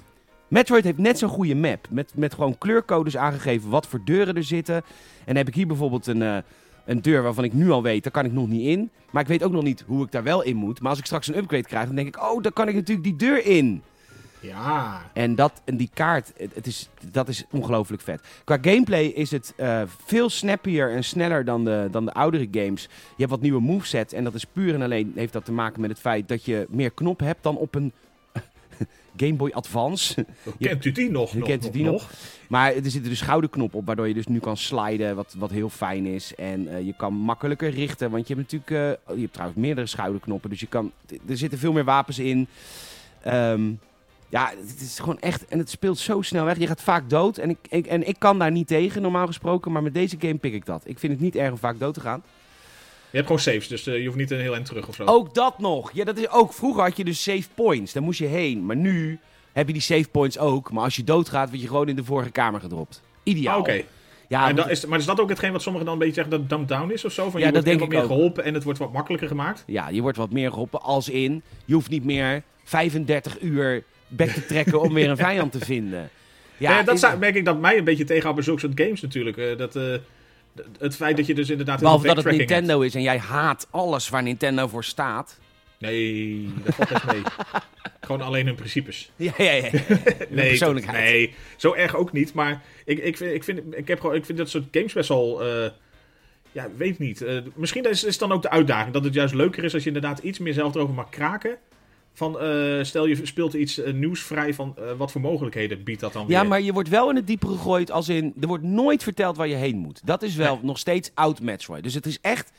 [0.49, 1.87] Metroid heeft net zo'n goede map.
[1.91, 4.83] Met, met gewoon kleurcodes aangegeven wat voor deuren er zitten.
[5.25, 6.37] En heb ik hier bijvoorbeeld een, eh,
[6.85, 8.91] een deur waarvan ik nu al weet, daar kan ik nog niet in.
[9.11, 10.81] Maar ik weet ook nog niet hoe ik daar wel in moet.
[10.81, 13.07] Maar als ik straks een upgrade krijg, dan denk ik, oh, dan kan ik natuurlijk
[13.07, 13.83] die deur in.
[14.41, 15.03] Ja.
[15.13, 18.21] En, dat, en die kaart, het, is, dat is ongelooflijk vet.
[18.45, 22.83] Qua gameplay is het eh, veel snappier en sneller dan de, dan de oudere games.
[22.83, 25.81] Je hebt wat nieuwe movesets en dat is puur en alleen heeft dat te maken
[25.81, 27.93] met het feit dat je meer knop hebt dan op een
[29.17, 30.27] Game Boy Advance.
[30.61, 31.35] Kent u die nog?
[31.35, 31.93] Nog, kent nog, die nog?
[31.93, 32.11] nog?
[32.49, 35.69] Maar er zit dus schouderknop op, waardoor je dus nu kan sliden, wat, wat heel
[35.69, 36.35] fijn is.
[36.35, 39.87] En eh, je kan makkelijker richten, want je hebt natuurlijk, eh, je hebt trouwens meerdere
[39.87, 40.93] schouderknoppen, dus je kan,
[41.29, 42.49] er zitten veel meer wapens in.
[43.23, 43.71] Ehm,
[44.29, 46.59] ja, het is gewoon echt, en het speelt zo snel weg.
[46.59, 49.73] Je gaat vaak dood en ik, ik, en ik kan daar niet tegen, normaal gesproken,
[49.73, 50.83] maar met deze game pik ik dat.
[50.85, 52.23] Ik vind het niet erg om vaak dood te gaan.
[53.11, 55.05] Je hebt gewoon saves, dus eh, je hoeft niet een heel eind terug of zo.
[55.05, 55.91] Ook dat nog.
[55.93, 56.53] Ja, dat is ook.
[56.53, 57.93] Vroeger had je dus save points.
[57.93, 58.67] Daar moest je heen.
[58.67, 59.19] Maar nu
[59.53, 60.73] heb je die save points ook.
[60.73, 63.03] Maar als je doodgaat, word je gewoon in de vorige kamer gedropt.
[63.23, 63.55] Ideaal.
[63.55, 63.83] Ah, Oké.
[64.29, 66.41] Ja, En dat is, maar is dat ook hetgeen wat sommigen dan een beetje zeggen
[66.41, 67.31] dat dumb down is of zo?
[67.31, 68.11] Van Ja, je wordt denk wat ik meer ook.
[68.11, 69.63] geholpen en het wordt wat makkelijker gemaakt?
[69.67, 70.83] ja, je wordt wat meer geholpen.
[70.83, 75.53] Als in, je hoeft niet meer 35 uur back te trekken om weer een vijand
[75.53, 76.11] te vinden.
[76.57, 78.81] Ja, Ja, dat is- zou- merk ik dat mij een beetje tegenhoudt bij zulke soort
[78.81, 79.37] games natuurlijk.
[79.37, 79.95] Eh, dat, eh,
[80.79, 81.81] het feit dat je dus inderdaad...
[81.81, 85.39] Behalve dat het Nintendo is en jij haat alles waar Nintendo voor staat.
[85.79, 87.23] Nee, dat valt best mee.
[88.01, 89.11] Gewoon alleen hun principes.
[89.17, 89.71] Ja, ja, ja.
[90.31, 91.05] Nee, persoonlijkheid.
[91.05, 92.33] nee, zo erg ook niet.
[92.35, 95.09] Maar ik, ik, vind, ik, vind, ik, heb gewoon, ik vind dat soort games best
[95.09, 95.43] wel...
[95.45, 95.71] eh,
[96.53, 97.25] ja, weet niet.
[97.55, 98.93] Misschien is, is dan ook de uitdaging.
[98.93, 101.57] Dat het juist leuker is als je inderdaad iets meer zelf erover mag kraken.
[102.19, 106.01] Van, eh, stel je speelt iets eh, nieuws vrij van eh, wat voor mogelijkheden biedt
[106.01, 106.37] dat dan weer.
[106.37, 108.35] Ja, maar je wordt wel in het diepe gegooid als in...
[108.41, 110.01] Er wordt nooit verteld waar je heen moet.
[110.05, 110.65] Dat is wel Nee.
[110.65, 111.83] nog steeds oud Metroid.
[111.83, 112.53] Dus het is echt...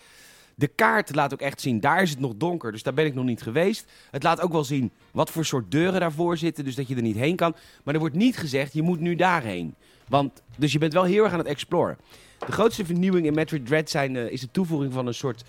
[0.56, 3.14] De kaart laat ook echt zien, daar is het nog donker, dus daar ben ik
[3.14, 3.86] nog niet geweest.
[4.12, 7.02] Het laat ook wel zien wat voor soort deuren daarvoor zitten, dus dat je er
[7.02, 7.56] niet heen kan.
[7.84, 9.76] Maar er wordt niet gezegd, je moet nu daarheen.
[10.08, 11.98] Want, dus je bent wel heel erg aan het exploren.
[12.46, 15.44] De grootste vernieuwing in Metroid Dread zijn, is de toevoeging van een soort...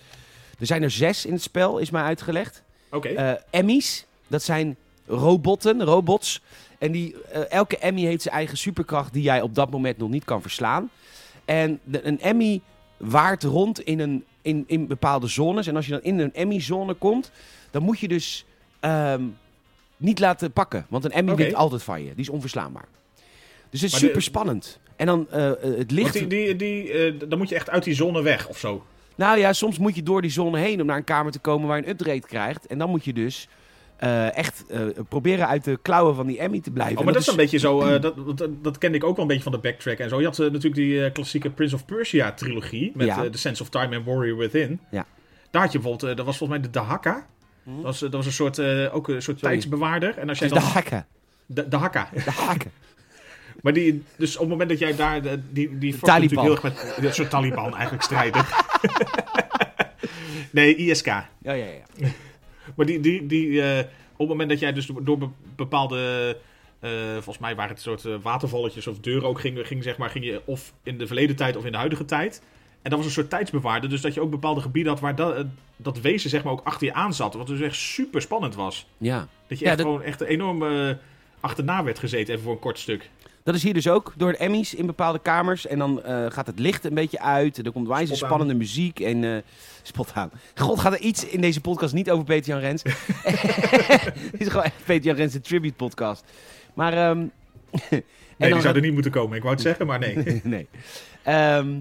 [0.59, 2.63] Er zijn er zes in het spel, is mij uitgelegd.
[2.91, 3.07] Oké.
[3.07, 4.75] Eh Emmys, dat zijn
[5.05, 6.41] robotten, robots.
[6.77, 10.09] En die, eh, elke Emmy heeft zijn eigen superkracht die jij op dat moment nog
[10.09, 10.89] niet kan verslaan.
[11.45, 12.61] En de, een Emmy
[12.97, 15.67] waart rond in, een, in, in bepaalde zones.
[15.67, 17.31] En als je dan in een Emmy-zone komt,
[17.71, 18.45] dan moet je dus
[18.79, 19.23] ehm,
[19.97, 20.85] niet laten pakken.
[20.89, 21.43] Want een Emmy Oké.
[21.43, 22.09] wint altijd van je.
[22.09, 22.85] Die is onverslaanbaar.
[23.69, 24.79] Dus het is Maar de- super spannend.
[24.95, 26.13] En dan eh, het licht...
[26.13, 28.85] die, die, die, dan moet je echt uit die zone weg of zo.
[29.21, 31.67] Nou ja, soms moet je door die zone heen om naar een kamer te komen
[31.67, 32.67] waar je een upgrade krijgt.
[32.67, 33.47] En dan moet je dus
[33.97, 36.97] eh, echt eh, proberen uit de klauwen van die Emmy te blijven.
[36.97, 39.21] Oh, maar dat, is een beetje zo, eh, dat, dat, dat kende ik ook wel
[39.21, 40.19] een beetje van de backtrack en zo.
[40.19, 43.29] Je had natuurlijk die klassieke Prince of Persia trilogie met Ja.
[43.29, 44.79] The Sense of Time en Warrior Within.
[44.91, 45.05] Ja.
[45.49, 47.27] Daar had je bijvoorbeeld, dat was volgens mij de Dahaka.
[47.63, 47.75] Hm?
[47.75, 48.59] Dat, was, dat was een soort,
[48.91, 49.53] ook een soort Sorry.
[49.53, 50.17] tijdsbewaarder.
[50.17, 51.05] En als jij de dan, hakken.
[51.45, 52.09] de, Dahaka.
[52.13, 52.71] De hakken.
[53.61, 56.45] Maar die, dus op het moment dat jij daar, de, die, die vocht Taliban.
[56.45, 58.45] natuurlijk heel erg met, een soort Taliban eigenlijk strijden.
[60.51, 61.05] nee, ISK.
[61.05, 62.07] Ja, ja, ja.
[62.75, 63.79] Maar die, die, die, eh,
[64.11, 66.37] op het moment dat jij dus door be- bepaalde,
[66.79, 70.09] eh, volgens mij waren het soort eh, watervalletjes of deuren ook ging, ging, zeg maar,
[70.09, 72.41] ging je of in de verleden tijd of in de huidige tijd.
[72.81, 75.45] En dat was een soort tijdsbewaarder, dus dat je ook bepaalde gebieden had waar dat,
[75.75, 77.33] dat wezen zeg maar ook achter je aan zat.
[77.33, 78.87] Wat dus echt super spannend was.
[78.97, 79.27] ja.
[79.47, 80.63] Dat je Ja, echt dat- gewoon echt enorm
[81.39, 83.09] achterna werd gezeten, even voor een kort stuk.
[83.43, 85.67] Dat is hier dus ook door de Emmys in bepaalde kamers.
[85.67, 87.57] En dan eh, gaat het licht een beetje uit.
[87.57, 88.99] En er komt wijze spannende muziek.
[88.99, 89.37] En eh,
[89.81, 90.31] spot aan.
[90.55, 92.83] God, gaat er iets in deze podcast niet over Peter Jan Rens?
[94.31, 96.23] Het is gewoon echt Peter Jan Rens, de tribute podcast.
[96.73, 96.93] Maar...
[96.93, 97.17] ehm,
[97.89, 98.03] en
[98.37, 99.35] Nee, dan die zou er niet moeten komen.
[99.35, 100.41] Ik wou het zeggen, maar nee.
[100.43, 100.67] nee.
[101.23, 101.79] Ehm,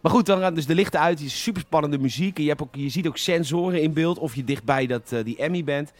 [0.00, 1.20] Maar goed, dan gaan dus de lichten uit.
[1.20, 2.36] Je super spannende muziek.
[2.36, 5.24] En je, hebt ook, je ziet ook sensoren in beeld of je dichtbij dat, eh,
[5.24, 5.92] die Emmy bent.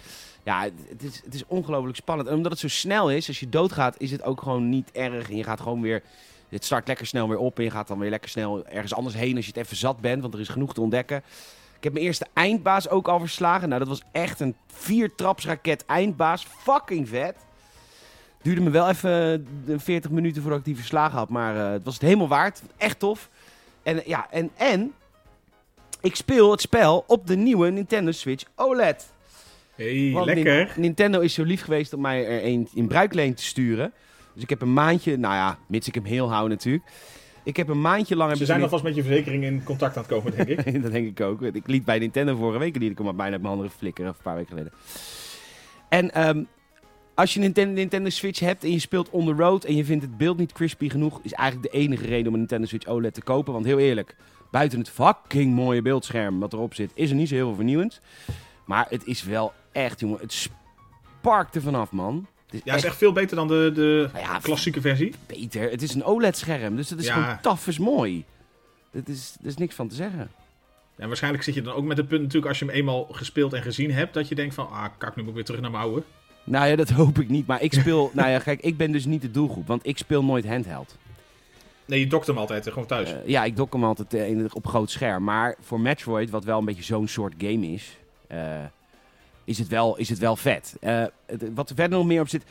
[0.46, 2.28] Ja, het- is, het is ongelooflijk spannend.
[2.28, 5.30] En omdat het zo snel is, als je doodgaat, is het ook gewoon niet erg.
[5.30, 6.02] En je gaat gewoon weer...
[6.48, 9.14] Het start lekker snel weer op en je gaat dan weer lekker snel ergens anders
[9.16, 10.22] heen als je het even zat bent.
[10.22, 11.16] Want er is genoeg te ontdekken.
[11.76, 13.68] Ik heb mijn eerste eindbaas ook al verslagen.
[13.68, 16.46] Nou, dat was echt een viertrapsraket eindbaas.
[16.58, 17.36] Fucking vet.
[18.42, 21.28] Duurde me wel even eh, 40 minuten voordat ik die verslagen had.
[21.28, 22.62] Maar eh, het was het helemaal waard.
[22.76, 23.28] Echt tof.
[23.82, 24.92] En, eh, ja, en, en
[26.00, 29.14] ik speel het spel op de nieuwe Nintendo Switch OLED.
[29.76, 30.64] Hey, Want lekker.
[30.64, 33.92] Nin- Nintendo is zo lief geweest om mij er een in bruikleen te sturen.
[34.34, 36.84] Dus ik heb een maandje, nou ja, mits ik hem heel hou natuurlijk.
[37.44, 38.36] Ik heb een maandje lang...
[38.36, 40.82] Ze zijn alvast met je verzekering in contact aan het komen, denk ik.
[40.82, 41.42] dat denk ik ook.
[41.42, 44.22] Ik liet bij Nintendo vorige week, die ik hem bijna uit mijn handen flikkeren, een
[44.22, 44.72] paar weken geleden.
[45.88, 46.42] En ehm,
[47.14, 49.84] als je een Nintendo, Nintendo Switch hebt en je speelt on the road en je
[49.84, 52.86] vindt het beeld niet crispy genoeg, is eigenlijk de enige reden om een Nintendo Switch
[52.86, 53.52] OLED te kopen.
[53.52, 54.16] Want heel eerlijk,
[54.50, 58.00] buiten het fucking mooie beeldscherm wat erop zit, is er niet zo heel veel vernieuwend.
[58.64, 62.26] Maar het is wel echt, jongen, het sparkt er vanaf, man.
[62.46, 65.14] Het is Ja, is echt veel beter dan de, de Nou ja, klassieke versie.
[65.26, 65.70] beter.
[65.70, 67.12] Het is een OLED-scherm, dus dat is Ja.
[67.22, 68.24] gewoon taf is mooi.
[68.92, 70.30] Dat is, er is niks van te zeggen.
[70.96, 73.52] En waarschijnlijk zit je dan ook met het punt natuurlijk als je hem eenmaal gespeeld
[73.52, 75.70] en gezien hebt, dat je denkt van, ah, kak, nu moet ik weer terug naar
[75.70, 76.02] mijn oude.
[76.44, 77.46] Nou ja, dat hoop ik niet.
[77.46, 78.10] Maar ik speel.
[78.14, 79.66] nou ja, kijk, ik ben dus niet de doelgroep.
[79.66, 80.96] Want ik speel nooit handheld.
[81.84, 83.12] Nee, je dokt hem altijd eh, gewoon thuis.
[83.12, 85.24] Eh, ja, ik dok hem altijd eh, op groot scherm.
[85.24, 87.96] Maar voor Metroid, wat wel een beetje zo'n soort game is.
[89.46, 90.76] Is, het wel, is het wel vet.
[90.80, 91.04] Eh,
[91.54, 92.42] wat er verder nog meer op zit.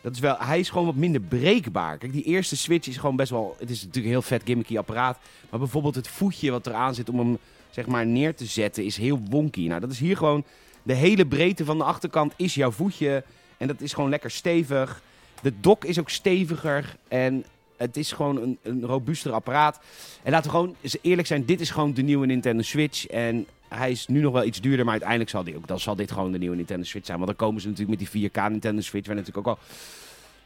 [0.00, 1.98] Dat is wel, hij is gewoon wat minder breekbaar.
[1.98, 3.56] Kijk, die eerste Switch is gewoon best wel.
[3.58, 5.18] Het is natuurlijk een heel vet gimmicky apparaat.
[5.50, 7.38] Maar bijvoorbeeld het voetje wat eraan zit om hem
[7.70, 9.66] zeg maar neer te zetten is heel wonky.
[9.66, 10.44] Nou, dat is hier gewoon.
[10.82, 13.24] De hele breedte van de achterkant is jouw voetje.
[13.56, 15.02] En dat is gewoon lekker stevig.
[15.42, 16.96] De dock is ook steviger.
[17.08, 17.44] En
[17.76, 19.80] het is gewoon een, een robuuster apparaat.
[20.22, 21.44] En laten we gewoon eerlijk zijn.
[21.44, 23.06] Dit is gewoon de nieuwe Nintendo Switch.
[23.06, 24.82] En hij is nu nog wel iets duurder.
[24.84, 27.18] Maar uiteindelijk zal, die ook, dan zal dit gewoon de nieuwe Nintendo Switch zijn.
[27.18, 29.06] Want dan komen ze natuurlijk met die 4K Nintendo Switch.
[29.06, 29.62] Waar natuurlijk ook al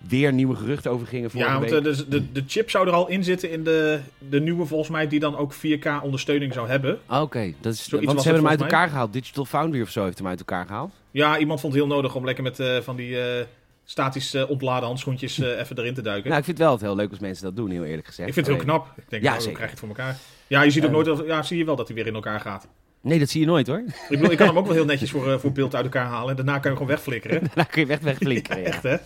[0.09, 1.85] weer nieuwe geruchten over gingen vorige Ja, want week.
[1.87, 4.91] eh, de, de, de chip zou er al in zitten in de, de nieuwe volgens
[4.91, 6.99] mij, die dan ook 4K ondersteuning zou hebben.
[7.07, 9.13] Ah, Oké, dat is, Zoiets want ze hebben hem uit elkaar gehaald.
[9.13, 10.93] Digital Foundry of zo heeft hem uit elkaar gehaald.
[11.11, 13.45] Ja, iemand vond het heel nodig om lekker met eh, van die eh,
[13.85, 16.27] statisch eh, ontladen handschoentjes eh, even erin te duiken.
[16.29, 18.29] Nou, ik vind het wel het heel leuk als mensen dat doen, heel eerlijk gezegd.
[18.29, 18.93] ik vind het heel knap.
[18.97, 20.17] Ik denk, Ja, nou, krijg je het voor elkaar.
[20.47, 22.41] Ja, je ziet ook nooit, dat- ja, zie je wel dat hij weer in elkaar
[22.41, 22.67] gaat.
[23.01, 23.79] Nee, dat zie je nooit hoor.
[23.79, 26.07] Ik bedoel, ik kan hem ook wel heel netjes voor, eh, voor beeld uit elkaar
[26.07, 27.51] halen en daarna kan je hem gewoon wegflikkeren.
[27.55, 28.61] Daar kun je echt wegflikkeren.
[28.61, 28.67] ja.
[28.67, 28.97] Echt, hè?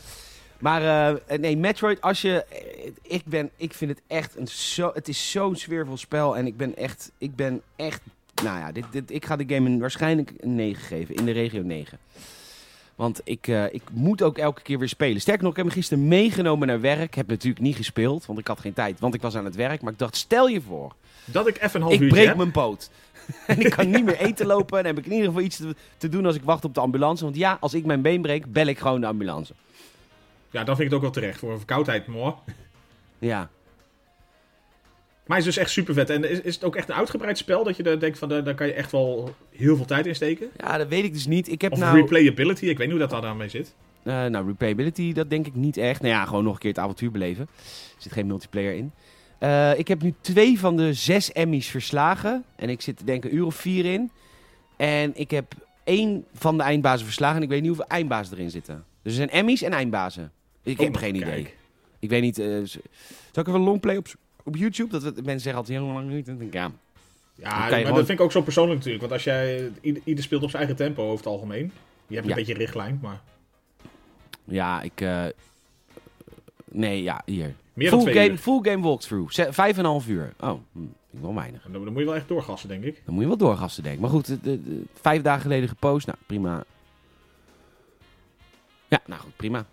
[0.58, 2.44] Maar eh, nee, Metroid, als je.
[2.44, 4.90] eh, Ik, ben, ik vind het echt een zo.
[4.94, 6.36] Het is zo'n sfeervol spel.
[6.36, 7.12] En ik ben echt.
[7.18, 8.00] Ik ben echt.
[8.42, 11.14] Nou ja, dit, dit, ik ga de game een, waarschijnlijk een 9 geven.
[11.14, 11.98] In de regio 9.
[12.94, 15.20] Want ik, ik moet ook elke keer weer spelen.
[15.20, 17.14] Sterker nog, ik heb hem gisteren meegenomen naar werk.
[17.14, 19.00] Heb natuurlijk niet gespeeld, want ik had geen tijd.
[19.00, 19.82] Want ik was aan het werk.
[19.82, 20.92] Maar ik dacht, stel je voor.
[21.24, 22.90] Dat ik even een half ik uurtje breek mijn poot.
[23.46, 24.78] en ik kan niet meer eten lopen.
[24.78, 26.80] En heb ik in ieder geval iets te, te doen als ik wacht op de
[26.80, 27.24] ambulance.
[27.24, 29.54] Want ja, als ik mijn been breek, bel ik gewoon de ambulance.
[30.50, 31.38] Ja, dan vind ik het ook wel terecht.
[31.38, 32.34] Voor een verkoudheid, mooi.
[33.18, 33.50] Ja.
[35.26, 36.10] Maar hij is dus echt super vet.
[36.10, 38.66] En is, is het ook echt een uitgebreid spel dat je denkt van, daar, kan
[38.66, 40.48] je echt wel heel veel tijd in steken?
[40.56, 41.48] Ja, dat weet ik dus niet.
[41.48, 41.96] Ik heb Of nou...
[41.96, 43.74] replayability, ik weet niet hoe dat daar mee zit.
[44.02, 46.00] Eh, nou, replayability, dat denk ik niet echt.
[46.00, 47.48] Nou ja, gewoon nog een keer het avontuur beleven.
[47.96, 48.92] Er zit geen multiplayer in.
[49.42, 52.44] Eh, ik heb nu twee van de zes Emmys verslagen.
[52.56, 54.10] En ik zit denk ik een uur of vier in.
[54.76, 55.52] En ik heb
[55.84, 57.36] één van de eindbazen verslagen.
[57.36, 58.84] En ik weet niet hoeveel eindbazen erin zitten.
[59.02, 60.32] Dus er zijn Emmys en eindbazen.
[60.62, 61.24] Ik heb nog, geen kijk.
[61.38, 61.54] idee.
[61.98, 62.34] Ik weet niet.
[62.36, 64.06] zal ik even een longplay op,
[64.42, 64.90] op YouTube?
[64.90, 66.26] Dat we, mensen zeggen altijd heel lang niet.
[66.26, 66.70] Denk ja.
[67.34, 69.00] Ja, maar gewoon- dat vind ik ook zo persoonlijk natuurlijk.
[69.02, 71.72] Want als jij, ieder, ieder speelt op zijn eigen tempo over het algemeen.
[72.06, 72.32] Je hebt Ja.
[72.32, 73.20] een beetje richtlijn, maar
[74.44, 75.00] Ja, ik...
[75.00, 75.24] eh,
[76.68, 77.54] nee, ja, hier.
[77.74, 78.38] Meer dan Full twee game, uur.
[78.42, 79.32] full game walkthrough.
[79.32, 80.32] Ze- Vijf en een half uur.
[80.40, 81.62] Oh, hm, vind ik wel weinig.
[81.62, 83.02] Dan, dan moet je wel echt doorgassen, denk ik.
[83.04, 84.00] Dan moet je wel doorgasten, denk ik.
[84.00, 86.06] Maar goed, de, de- de- vijf dagen geleden gepost.
[86.06, 86.64] Nou, prima.
[88.88, 89.66] Ja, nou goed, prima.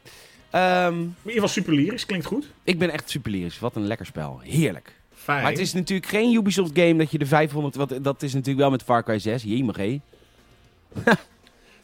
[0.49, 2.51] Ehm, In ieder geval super lyrisch, klinkt goed.
[2.63, 3.59] ik ben echt super lyrisch.
[3.59, 4.39] Wat een lekker spel.
[4.43, 4.93] Heerlijk.
[5.13, 5.41] Fijn.
[5.41, 7.75] Maar het is natuurlijk geen Ubisoft game dat je de 500...
[7.75, 9.43] Wat, dat is natuurlijk wel met Far Cry 6.
[9.43, 9.99] Jemig, hé.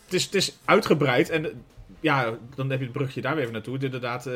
[0.05, 1.29] het, is, het is uitgebreid.
[1.29, 1.63] En
[1.99, 3.73] ja, dan heb je het brugje daar weer even naartoe.
[3.73, 4.33] Het Inderdaad, eh,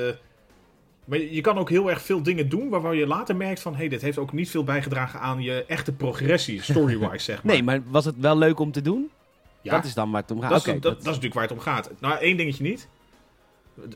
[1.10, 3.72] maar je kan ook heel erg veel dingen doen waarvan je later merkt van...
[3.74, 7.54] hé, hey, dit heeft ook niet veel bijgedragen aan je echte progressie, story-wise, zeg maar.
[7.54, 9.10] Nee, maar was het wel leuk om te doen?
[9.62, 10.50] ja, Dat is dan waar het om gaat.
[10.50, 11.92] dat, is, dat, dat is natuurlijk waar het om gaat.
[12.00, 12.88] Nou, één dingetje niet.
[13.74, 13.88] De-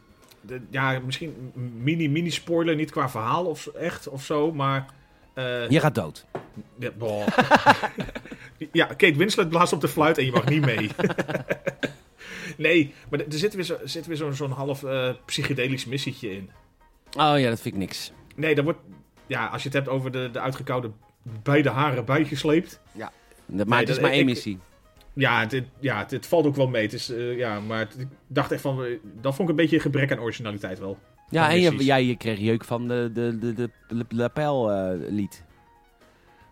[0.41, 4.85] de- ja, misschien mini-mini-spoiler, niet qua verhaal of echt of zo, maar...
[5.33, 6.25] eh, Je gaat dood.
[6.79, 6.91] Ja,
[8.71, 10.89] ja, Kate Winslet blaast op de fluit en je mag niet mee.
[12.57, 16.31] nee, maar er zit weer zo- er zit weer zo'n zo'n half eh, psychedelisch missietje
[16.35, 16.49] in.
[17.17, 18.11] Oh ja, dat vind ik niks.
[18.35, 18.79] Nee, dat wordt...
[19.27, 20.91] Ja, als je het hebt over de, de uitgekoude
[21.43, 22.79] bij de haren bijgesleept.
[23.45, 24.59] Maar Nee, het is dat- maar één ik- missie.
[25.13, 26.81] Ja, het, ja het, het valt ook wel mee.
[26.83, 28.83] Het is, eh, ja, maar het- ik dacht echt van...
[28.83, 28.91] eh,
[29.21, 30.97] dat vond ik een beetje een gebrek aan originaliteit wel.
[31.29, 31.87] Ja, en je, missies.
[31.87, 35.43] ja, je kreeg jeuk van de, de, de, de, de lapel eh, lied.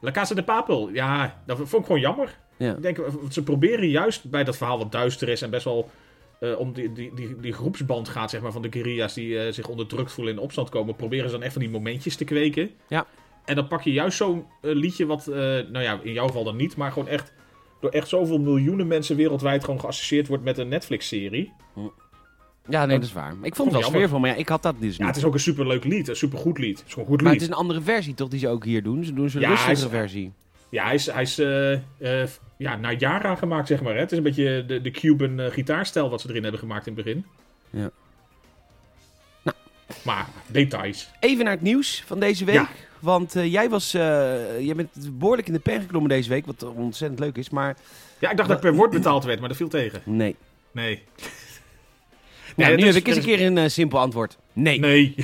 [0.02, 2.38] La Casa de Papel, ja, dat vond ik gewoon jammer.
[2.58, 2.74] Ja.
[2.76, 2.98] Ik denk,
[3.30, 5.90] ze proberen juist bij dat verhaal wat duister is en best wel
[6.42, 9.54] eh, om die, die, die, die groepsband gaat, zeg maar, van de guerrilla's die eh,
[9.54, 12.24] zich onderdrukt voelen in de opstand komen, proberen ze dan echt van die momentjes te
[12.24, 12.70] kweken.
[12.88, 13.06] Ja.
[13.46, 16.56] En dan pak je juist zo'n eh, liedje wat, nou ja, in jouw geval dan
[16.56, 17.34] niet, maar gewoon echt
[17.82, 21.52] door echt zoveel miljoenen mensen wereldwijd gewoon geassocieerd wordt met een Netflix-serie.
[22.70, 23.32] Ja, nee, dat is waar.
[23.42, 23.90] Ik vond het wel jammer.
[24.00, 25.08] sfeervol, maar ja, ik had dat dus Ja, niet.
[25.08, 26.78] het is ook een superleuk lied, een supergoed lied.
[26.78, 27.42] Het is gewoon een goed Maar lied.
[27.42, 29.04] het is een andere versie toch, die ze ook hier doen?
[29.04, 30.32] Ze doen zo'n Ja, rustigere hij is- versie.
[30.70, 31.40] Ja, hij is, hij is
[32.62, 33.94] ja, naar Yara gemaakt, zeg maar.
[33.94, 34.00] Hè?
[34.00, 36.94] Het is een beetje de, de Cuban eh, gitaarstijl wat ze erin hebben gemaakt in
[36.96, 37.26] het begin.
[37.70, 37.92] Ja.
[40.04, 41.10] Maar, details.
[41.20, 42.56] Even naar het nieuws van deze week.
[42.56, 42.70] Ja.
[43.00, 44.02] Want eh, jij was, eh,
[44.60, 47.78] jij bent behoorlijk in de pen geklommen deze week, wat ontzettend leuk is, maar
[48.20, 50.02] Ja, ik dacht dat ik per woord betaald werd, maar dat viel tegen.
[50.06, 50.36] nee.
[50.72, 51.04] Nee.
[52.56, 54.38] Nou, nu is- heb ik eens een keer een eh, simpel antwoord.
[54.54, 54.80] Nee.
[54.80, 55.16] Nee.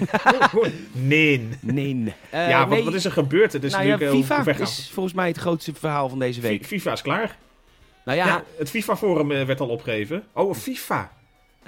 [0.92, 1.48] nee.
[1.62, 2.14] Nee.
[2.30, 2.84] Eh, ja, wat, nee.
[2.84, 3.54] wat is er gebeurd?
[3.54, 6.42] Het is nou ja, natuurlijk eh, FIFA is volgens mij het grootste verhaal van deze
[6.42, 6.48] we?
[6.48, 6.66] week.
[6.66, 7.38] Fi- FIFA is klaar.
[8.06, 10.24] Nou Ja, ja, het FIFA-forum eh, werd al opgegeven.
[10.34, 11.12] Oh, FIFA.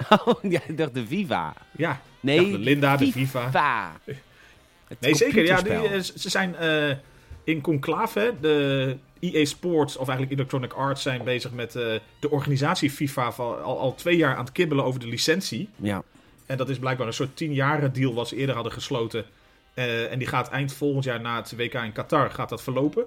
[0.26, 1.54] oh, ja ik dacht de Viva.
[1.76, 3.44] Ja, Nee, de Linda, de FIFA.
[3.44, 3.92] FIFA.
[4.88, 5.44] Het Nee, zeker.
[5.44, 6.90] Ja, die, eh, ze zijn eh,
[7.44, 8.18] in conclave.
[8.20, 8.30] hè.
[8.40, 13.62] De EA Sports, of eigenlijk Electronic Arts, zijn bezig met eh, de organisatie FIFA van,
[13.62, 15.68] al, al twee jaar aan het kibbelen over de licentie.
[15.76, 16.02] Ja.
[16.46, 19.24] En dat is blijkbaar een soort tienjaren deal wat ze eerder hadden gesloten.
[19.74, 23.04] Eh, en die gaat eind volgend jaar na het WK in Qatar gaat dat verlopen.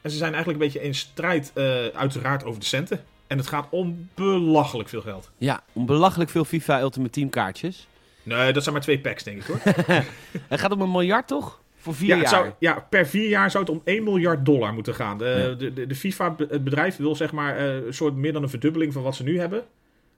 [0.00, 3.04] En ze zijn eigenlijk een beetje in strijd, eh, uiteraard, over de centen.
[3.26, 5.30] En het gaat om belachelijk veel geld.
[5.38, 7.86] ja, om belachelijk veel FIFA Ultimate Team kaartjes.
[8.22, 9.60] Nee, dat zijn maar twee packs, denk ik hoor.
[10.48, 11.60] Het gaat om een miljard, toch?
[11.86, 12.28] Voor vier Ja, jaar.
[12.28, 15.18] zou, ja, per vier jaar zou het om 1 miljard dollar moeten gaan.
[15.18, 15.54] De, Ja.
[15.54, 18.48] de, de, de FIFA, het bedrijf, wil zeg maar eh, een soort meer dan een
[18.48, 19.64] verdubbeling van wat ze nu hebben.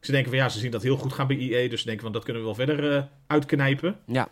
[0.00, 2.04] Ze denken van ja, ze zien dat heel goed gaan bij EA, dus ze denken
[2.04, 3.96] van dat kunnen we wel verder eh, uitknijpen.
[4.06, 4.28] Ja.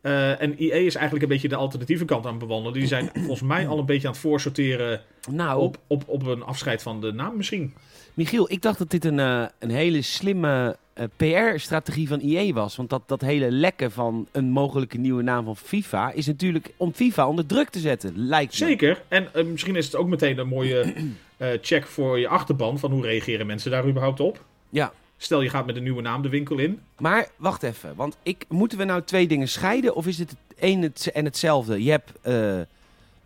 [0.00, 2.78] Eh, en EA is eigenlijk een beetje de alternatieve kant aan het bewandelen.
[2.78, 5.00] Die zijn volgens mij al een beetje aan het voorsorteren
[5.30, 7.74] Nou, op, op, op een afscheid van de naam misschien.
[8.16, 12.76] Michiel, ik dacht dat dit een, eh, een hele slimme eh, PR-strategie van EA was.
[12.76, 16.92] Want dat, dat hele lekken van een mogelijke nieuwe naam van FIFA is natuurlijk om
[16.92, 18.66] FIFA onder druk te zetten, lijkt me.
[18.66, 19.02] Zeker.
[19.08, 20.94] En eh, misschien is het ook meteen een mooie
[21.60, 24.44] check voor je achterban van hoe reageren mensen daar überhaupt op.
[24.68, 24.92] Ja.
[25.16, 26.80] Stel je gaat met een nieuwe naam de winkel in.
[26.98, 30.38] Maar wacht even, want ik, moeten we nou twee dingen scheiden of is het het
[30.58, 31.82] een en hetzelfde?
[31.84, 32.12] Je hebt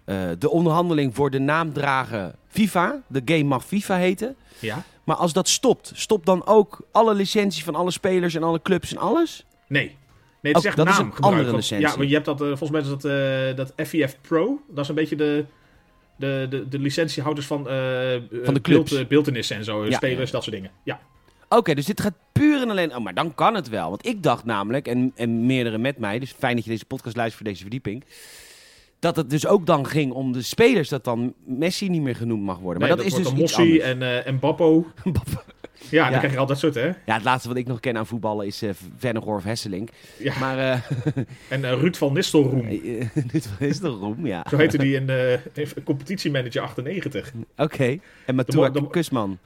[0.05, 3.01] eh, de onderhandeling voor de naamdrager FIFA.
[3.07, 4.37] De game mag FIFA heten.
[4.59, 4.83] Ja.
[5.05, 8.91] Maar als dat stopt, stopt dan ook alle licenties van alle spelers en alle clubs
[8.91, 9.45] en alles?
[9.69, 9.97] Nee.
[10.43, 11.87] Nee, het is Oh, echt dat is een andere Want- licentie.
[11.89, 14.61] Ja, maar je hebt dat, eh, volgens mij is dat, eh, dat FEF Pro.
[14.69, 15.45] Dat is een beetje de,
[16.17, 17.75] de, de, de licentiehouders van, Van
[18.55, 18.91] de clubs.
[18.93, 19.87] beeld, beeldenissen en zo.
[19.87, 19.97] Ja.
[19.97, 20.71] spelers, dat soort dingen.
[20.83, 21.01] Ja.
[21.49, 22.97] Oké, dus dit gaat puur en alleen...
[22.97, 23.89] Oh, maar dan kan het wel.
[23.89, 26.19] Want ik dacht namelijk, en, en meerdere met mij...
[26.19, 28.05] dus fijn dat je deze podcast luistert voor deze verdieping...
[29.01, 30.89] dat het dus ook dan ging om de spelers...
[30.89, 32.81] dat dan Messi niet meer genoemd mag worden.
[32.83, 34.87] Nee, maar dat, is dus Mossi en, eh en Bappo.
[35.91, 36.19] Ja, dan Ja.
[36.19, 36.87] krijg je al dat soort, hè?
[36.87, 39.89] Ja, het laatste wat ik nog ken aan voetballen is uh, Vennegoor of Hesselink.
[40.19, 40.39] Ja.
[40.39, 40.81] Maar eh
[41.49, 42.67] En Ruud van Nistelroem.
[42.69, 44.47] eh, dit is toch roem, ja.
[44.51, 47.33] Zo heette die in, eh in competitiemanager 98.
[47.57, 47.99] Oké.
[48.27, 49.39] En de- Kusman.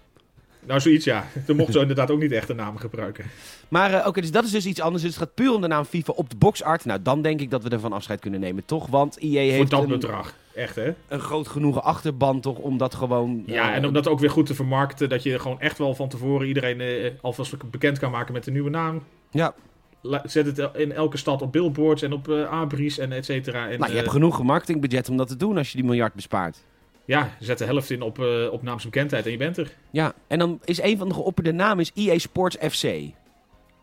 [0.66, 1.26] Nou, zoiets ja.
[1.46, 3.24] Toen mochten ze inderdaad ook niet echt de naam gebruiken.
[3.68, 5.02] Maar eh, oké, dus dat is dus iets anders.
[5.02, 6.84] Dus het gaat puur om de naam FIFA op de boxart.
[6.84, 8.86] Nou, dan denk ik dat we ervan afscheid kunnen nemen, toch?
[8.86, 10.34] Want Voor heeft dat een, bedrag.
[10.54, 10.94] Echt, hè?
[11.08, 12.58] een groot genoegen achterban, toch?
[12.58, 13.42] Om dat gewoon...
[13.46, 15.08] Ja, eh, en om dat ook weer goed te vermarkten.
[15.08, 18.50] Dat je gewoon echt wel van tevoren iedereen eh, alvast bekend kan maken met de
[18.50, 19.02] nieuwe naam.
[19.30, 19.54] Ja,
[20.00, 23.68] La- Zet het in elke stad op billboards en op abris en et cetera.
[23.68, 26.64] En, nou, je hebt genoeg marketingbudget om dat te doen als je die miljard bespaart.
[27.04, 29.72] Ja, zet de helft in op, eh op naamsbekendheid en je bent er.
[29.90, 32.82] Ja, en dan is een van de geopperde namen is EA Sports FC.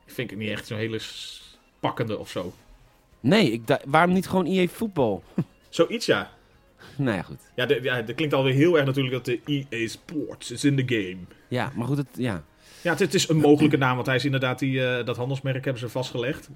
[0.06, 1.00] Vind ik niet echt zo'n hele
[1.80, 2.54] pakkende of zo.
[3.20, 5.24] Nee, ik waarom niet gewoon EA Voetbal?
[5.70, 6.32] Zoiets ja.
[6.96, 7.40] nou ja, goed.
[7.56, 10.86] Ja, de, ja, dat klinkt alweer heel erg natuurlijk dat de EA Sports is in
[10.86, 11.18] the game.
[11.48, 12.44] Ja, maar goed, het, ja.
[12.82, 15.64] Ja, het, het is een mogelijke naam, want hij is inderdaad die, eh, dat handelsmerk
[15.64, 16.50] hebben ze vastgelegd.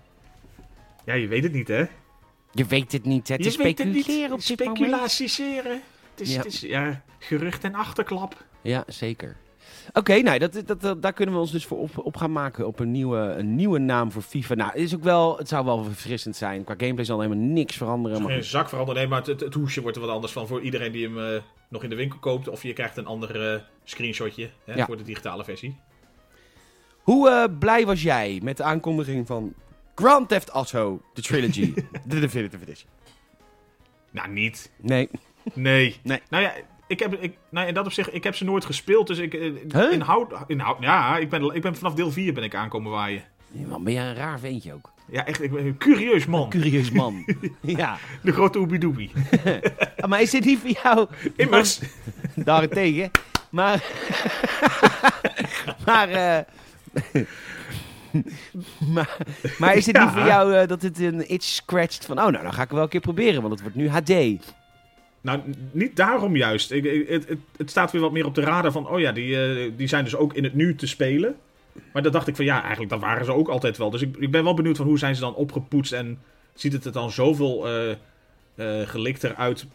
[1.05, 1.83] Ja, je weet het niet, hè?
[2.51, 4.03] Je weet het niet, het je is weet het niet.
[4.03, 4.41] speculeren op.
[4.41, 5.81] Speculatiseren.
[6.17, 6.37] Het is, Ja.
[6.37, 8.43] het is ja, gerucht en achterklap.
[8.61, 9.35] Ja, zeker.
[9.93, 12.67] Oké, nou, dat, dat, dat, daar kunnen we ons dus voor op, op gaan maken.
[12.67, 14.53] Op een nieuwe, een nieuwe naam voor FIFA.
[14.53, 16.63] Nou, het, is ook wel, het zou wel verfrissend zijn.
[16.63, 18.21] Qua gameplay zal helemaal niks veranderen.
[18.21, 20.47] Maar Geen zak veranderen, nee, maar het, het, het hoesje wordt er wat anders van
[20.47, 22.47] voor iedereen die hem eh, nog in de winkel koopt.
[22.47, 24.85] Of je krijgt een ander eh, screenshotje hè, Ja.
[24.85, 25.79] voor de digitale versie.
[27.01, 29.53] Hoe eh, blij was jij met de aankondiging van
[29.95, 31.73] Grand Theft Auto, de trilogy,
[32.07, 32.89] de Definitive Edition?
[34.11, 34.71] Nou, niet.
[34.81, 35.09] Nee.
[35.53, 35.99] Nee.
[36.03, 36.21] Nee.
[36.29, 36.53] Nou ja,
[36.87, 39.07] ik heb, ik, nou, in dat opzicht, ik heb ze nooit gespeeld.
[39.07, 39.91] Dus ik, eh, Huh?
[39.91, 43.23] inhoud, inhoud, ja, ik ben, ik ben vanaf deel 4 ben ik aankomen waaien.
[43.51, 44.93] Man, ben jij een raar ventje ook.
[45.11, 46.49] Ja, echt, ik ben een curieus man.
[46.49, 47.25] Curieus man.
[47.61, 47.97] ja.
[48.23, 49.11] De grote oebidoebie.
[49.99, 51.07] Ah, Maar is dit niet voor jou?
[51.35, 51.79] Immers.
[52.35, 53.11] Daarentegen.
[53.49, 53.83] Maar.
[55.85, 56.09] maar.
[56.09, 56.39] eh,
[58.93, 59.17] maar,
[59.57, 62.17] maar is het niet voor jou eh, dat het een itch scratcht van...
[62.19, 64.09] Oh, nou, dan ga ik het wel een keer proberen, want het wordt nu HD.
[65.25, 65.39] Nou,
[65.71, 66.71] niet daarom juist.
[66.71, 69.41] Ik, ik- het, het, staat weer wat meer op de radar van, oh ja, die,
[69.43, 71.35] eh, die zijn dus ook in het nu te spelen.
[71.93, 73.89] Maar dat dacht ik van, ja, eigenlijk dat waren ze ook altijd wel.
[73.89, 76.19] Dus ik, ik ben wel benieuwd van hoe zijn ze dan opgepoetst en
[76.53, 77.91] ziet het er dan zoveel eh
[78.55, 79.65] eh, gelikter uit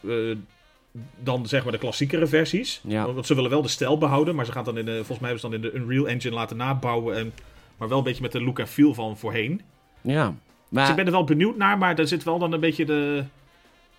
[1.19, 2.81] dan zeg maar de klassiekere versies.
[2.87, 3.13] Ja.
[3.13, 5.31] Want ze willen wel de stijl behouden, maar ze gaan dan in de, volgens mij
[5.31, 7.17] hebben ze dan in de Unreal Engine laten nabouwen.
[7.17, 7.33] En,
[7.77, 9.61] maar wel een beetje met de look en feel van voorheen.
[10.01, 10.27] Ja.
[10.27, 10.35] Dus
[10.69, 13.25] Maar, ik ben er wel benieuwd naar, maar er zit wel dan een beetje de,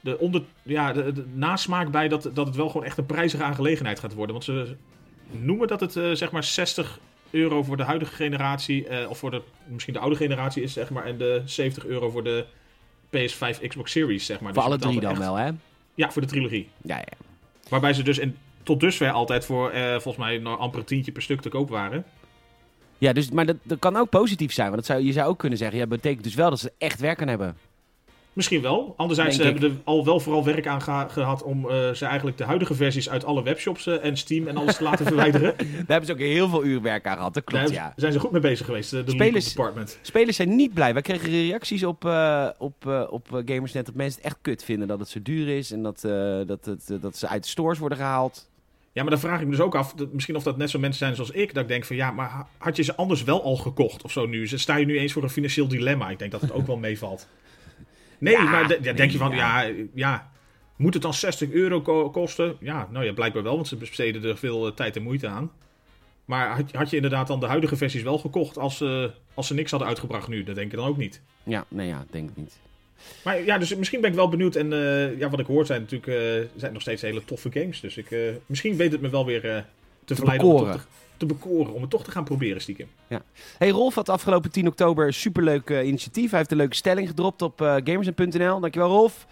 [0.02, 3.44] de, onder, ja, de, de nasmaak bij dat, dat het wel gewoon echt een prijzige
[3.44, 4.32] aangelegenheid gaat worden.
[4.34, 4.76] Want ze
[5.32, 7.00] noemen dat het eh, zeg maar 60
[7.30, 10.90] euro voor de huidige generatie, eh, of voor de, misschien de oude generatie is, zeg
[10.90, 12.46] maar, en de 70 euro voor de
[13.10, 14.54] PS5 Xbox Series, zeg maar.
[14.54, 15.50] voor Dus alle drie dan echt- wel, hè?
[15.96, 16.70] Ja, voor de trilogie.
[16.82, 17.18] Ja, ja.
[17.70, 21.12] Waarbij ze dus in, tot dusver altijd voor, eh, volgens mij, nou, amper een tientje
[21.12, 22.06] per stuk te koop waren.
[22.98, 24.68] Ja, dus, maar dat, dat kan ook positief zijn.
[24.72, 26.72] Want dat zou, je zou ook kunnen zeggen, ja, dat betekent dus wel dat ze
[26.78, 27.58] echt werk aan hebben.
[28.34, 28.94] Misschien wel.
[28.98, 32.38] Anderzijds ze hebben er al wel vooral werk aan geha- gehad om eh, ze eigenlijk
[32.38, 35.54] de huidige versies uit alle webshops eh, en Steam en alles te laten verwijderen.
[35.58, 37.94] Daar hebben ze ook heel veel uur werk aan gehad, dat klopt, Daar ja.
[37.96, 40.00] zijn ze goed mee bezig geweest, eh, de Spelers- department.
[40.02, 40.94] Spelers zijn niet blij.
[40.94, 45.00] Wij kregen reacties op, eh, op, op Gamersnet dat mensen het echt kut vinden dat
[45.00, 46.02] het zo duur is en dat,
[46.48, 48.50] dat, het, dat ze uit de stores worden gehaald.
[48.94, 50.80] Ja, maar dan vraag ik me dus ook af, dat, misschien of dat net zo
[50.80, 53.24] mensen zijn zoals ik, dat ik denk van ja, maar ha- had je ze anders
[53.24, 54.48] wel al gekocht of zo nu?
[54.48, 56.10] Sta je nu eens voor een financieel dilemma.
[56.10, 57.28] Ik denk dat het ook wel meevalt.
[58.22, 59.70] Nee, Ja, maar nee, denk je van ja.
[59.94, 60.32] ja.
[60.76, 62.56] moet het dan 60 euro ko- kosten?
[62.60, 65.52] Ja, nou ja, blijkbaar wel, want ze besteden er veel eh, tijd en moeite aan.
[66.26, 69.04] Maar had, had je inderdaad dan de huidige versies wel gekocht als, eh,
[69.34, 70.44] als ze niks hadden uitgebracht nu?
[70.44, 71.22] Dat denk ik dan ook niet.
[71.44, 72.60] Ja, nee, ja, denk ik niet.
[73.24, 74.56] Maar ja, dus misschien ben ik wel benieuwd.
[74.56, 77.80] En eh, ja, wat ik hoor zijn natuurlijk zijn nog steeds hele toffe games.
[77.80, 78.16] Dus ik,
[78.46, 79.62] misschien weet het me wel weer eh,
[80.06, 80.80] te, verleiden om te,
[81.22, 81.74] te bekoren.
[81.74, 82.88] Om het toch te gaan proberen stiekem.
[83.58, 86.30] Hey, Rolf had afgelopen 10 oktober een superleuk eh, initiatief.
[86.30, 88.60] Hij heeft een leuke stelling gedropt op eh gamers.nl.
[88.60, 89.28] Dankjewel, Rolf.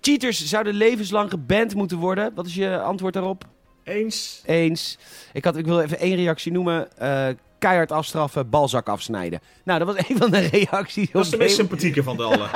[0.00, 2.34] Cheaters zouden levenslang geband moeten worden.
[2.34, 3.44] Wat is je antwoord daarop?
[3.84, 4.42] Eens.
[4.44, 4.98] Eens.
[5.32, 6.98] Ik, had, ik wil even één reactie noemen.
[6.98, 7.28] Eh,
[7.58, 9.40] keihard afstraffen, balzak afsnijden.
[9.64, 11.10] Nou, dat was een van de reacties.
[11.10, 12.48] Dat is op de meest sympathieke van de allen.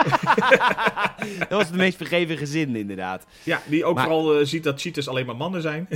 [1.39, 3.27] dat was de meest vergeven gezin, inderdaad.
[3.43, 5.89] ja, die ook Maar- vooral eh, ziet dat cheaters alleen maar mannen zijn.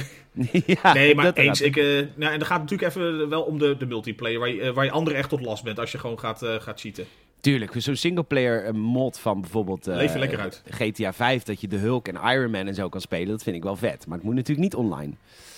[0.67, 1.61] ja, nee, maar dat eens.
[1.61, 4.39] Ik, eh, nou, en dan gaat het natuurlijk even wel om de, de multiplayer.
[4.39, 6.55] Waar je, eh, waar je anderen echt tot last bent als je gewoon gaat, eh,
[6.61, 7.05] gaat cheaten.
[7.41, 9.97] Tuurlijk, zo'n singleplayer eh, mod van bijvoorbeeld eh,
[10.39, 10.63] uit.
[10.71, 13.57] GTA 5, dat je de Hulk en Iron Man en zo kan spelen, dat vind
[13.57, 14.07] ik wel vet.
[14.07, 15.13] Maar het moet natuurlijk niet online.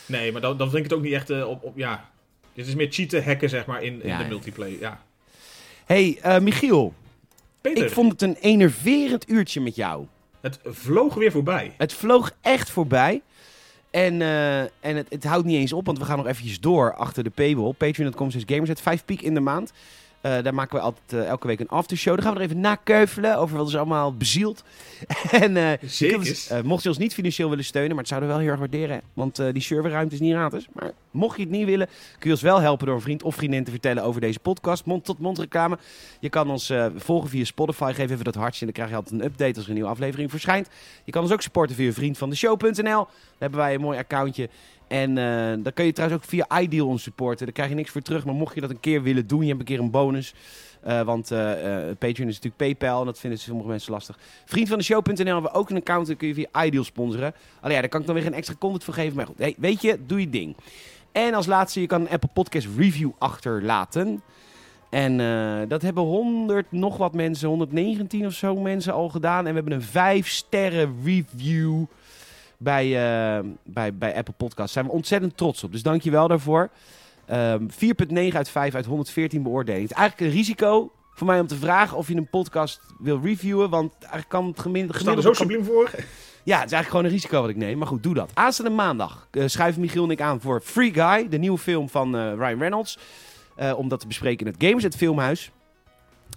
[0.06, 1.72] Nee, maar dan, dan vind ik het ook niet echt eh, op, op.
[1.76, 2.08] Ja,
[2.58, 4.80] dit is meer cheaten, hacken zeg maar in, in Ja, de multiplayer.
[4.80, 5.02] Ja.
[5.84, 6.94] hey, eh, Michiel,
[7.60, 10.06] Peter, ik vond het een enerverend uurtje met jou.
[10.40, 11.74] het vloog weer voorbij.
[11.76, 13.22] Het vloog echt voorbij.
[13.90, 16.94] En, eh, en het, het houdt niet eens op, want we gaan nog eventjes door
[16.94, 17.72] achter de paywall.
[17.72, 18.68] Patreon.com is gamers.
[18.68, 19.72] Het 5 piek in de maand.
[20.20, 22.14] Eh, daar maken we altijd eh, elke week een aftershow.
[22.14, 24.64] Daar gaan we er even nakeuvelen over wat is allemaal bezield.
[25.30, 26.18] en eh, Zeker.
[26.18, 28.52] ons, eh, mocht je ons niet financieel willen steunen, maar het zouden we wel heel
[28.52, 28.96] erg waarderen.
[28.96, 30.68] hè, Want die serverruimte is niet gratis.
[30.72, 33.34] Maar mocht je het niet willen, kun je ons wel helpen door een vriend of
[33.34, 34.84] vriendin te vertellen over deze podcast.
[34.84, 35.78] Mond-tot-mond reclame.
[36.20, 37.92] Je kan ons volgen via Spotify.
[37.94, 39.90] Geef even dat hartje en dan krijg je altijd een update als er een nieuwe
[39.90, 40.68] aflevering verschijnt.
[41.04, 42.72] Je kan ons ook supporten via vriendvandeshow.nl.
[42.82, 43.06] Daar
[43.38, 44.48] hebben wij een mooi accountje.
[44.88, 47.44] En eh dan kun je trouwens ook via iDeal ons supporten.
[47.44, 48.24] Daar krijg je niks voor terug.
[48.24, 50.34] Maar mocht je dat een keer willen doen, je hebt een keer een bonus.
[50.82, 51.38] Eh, want eh,
[51.98, 54.18] Patreon is natuurlijk PayPal en dat vinden sommige mensen lastig.
[54.44, 56.06] Vriendvandeshow.nl hebben we ook een account.
[56.06, 57.34] Daar kun je via iDeal sponsoren.
[57.60, 59.16] Alleen ja, daar kan ik dan weer geen extra content voor geven.
[59.16, 60.56] Maar goed, hey, weet je, doe je ding.
[61.12, 64.22] En als laatste, je kan een Apple Podcast review achterlaten.
[64.90, 65.16] En
[65.68, 69.46] dat hebben 100 nog wat mensen, 119 of zo mensen al gedaan.
[69.46, 71.84] En we hebben een 5 sterren review
[72.58, 74.56] bij, eh, bij, bij Apple Podcasts.
[74.56, 75.72] Daar zijn we ontzettend trots op.
[75.72, 76.68] Dus dank je wel daarvoor.
[77.26, 79.82] Ehm 4,9 uit 5 uit 114 beoordelingen.
[79.82, 83.20] Het is eigenlijk een risico voor mij om te vragen of je een podcast wil
[83.22, 83.70] reviewen.
[83.70, 84.92] Want eigenlijk kan het gemiddelde...
[84.92, 85.90] We staan er zo subliem voor.
[86.42, 87.78] Ja, het is eigenlijk gewoon een risico wat ik neem.
[87.78, 88.30] Maar goed, doe dat.
[88.34, 91.28] Aanstaande maandag eh, schuiven Michiel en ik aan voor Free Guy.
[91.28, 92.98] De nieuwe film van eh, Ryan Reynolds.
[93.76, 95.50] Om dat te bespreken in het Gamers, het filmhuis.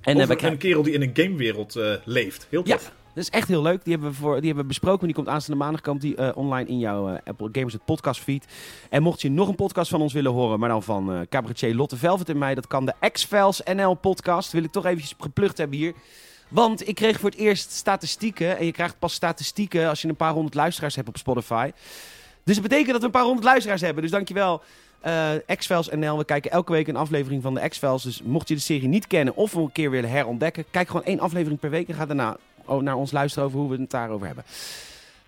[0.01, 2.47] En Over een kerel die in een gamewereld leeft.
[2.49, 2.91] Heel Ja, tof.
[3.13, 3.83] Dat is echt heel leuk.
[3.83, 5.05] Die hebben we, voor, die hebben we besproken.
[5.05, 8.21] Die komt aanstaande maandag komt die, eh, online in jouw eh, Apple Gamers het podcast
[8.21, 8.45] feed.
[8.89, 11.75] En mocht je nog een podcast van ons willen horen, maar dan van eh cabaretier
[11.75, 14.51] Lotte Velvet en mij, dat kan de X-Files NL podcast.
[14.51, 15.93] Wil ik toch eventjes geplukt hebben hier.
[16.47, 18.57] Want ik kreeg voor het eerst statistieken.
[18.57, 21.71] En je krijgt pas statistieken als je een paar honderd luisteraars hebt op Spotify.
[22.43, 24.01] Dus dat betekent dat we een paar honderd luisteraars hebben.
[24.01, 24.61] Dus dankjewel.
[25.05, 26.17] Uh, X-Files NL.
[26.17, 28.03] We kijken elke week een aflevering van de X-Files.
[28.03, 31.19] Dus mocht je de serie niet kennen of een keer willen herontdekken, kijk gewoon één
[31.19, 32.37] aflevering per week en ga daarna
[32.79, 34.43] naar ons luisteren over hoe we het daarover hebben.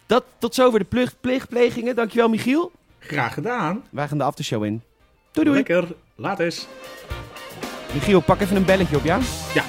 [0.05, 1.95] Dat tot zover de pleegplegingen.
[1.95, 2.71] Dankjewel, Michiel.
[2.99, 3.83] Graag gedaan.
[3.89, 4.81] Wij gaan de aftershow in.
[5.31, 5.57] Doei doei.
[5.57, 5.95] Lekker.
[6.15, 6.67] Laat eens.
[7.93, 9.19] Michiel, pak even een belletje op, ja?
[9.53, 9.63] Ja.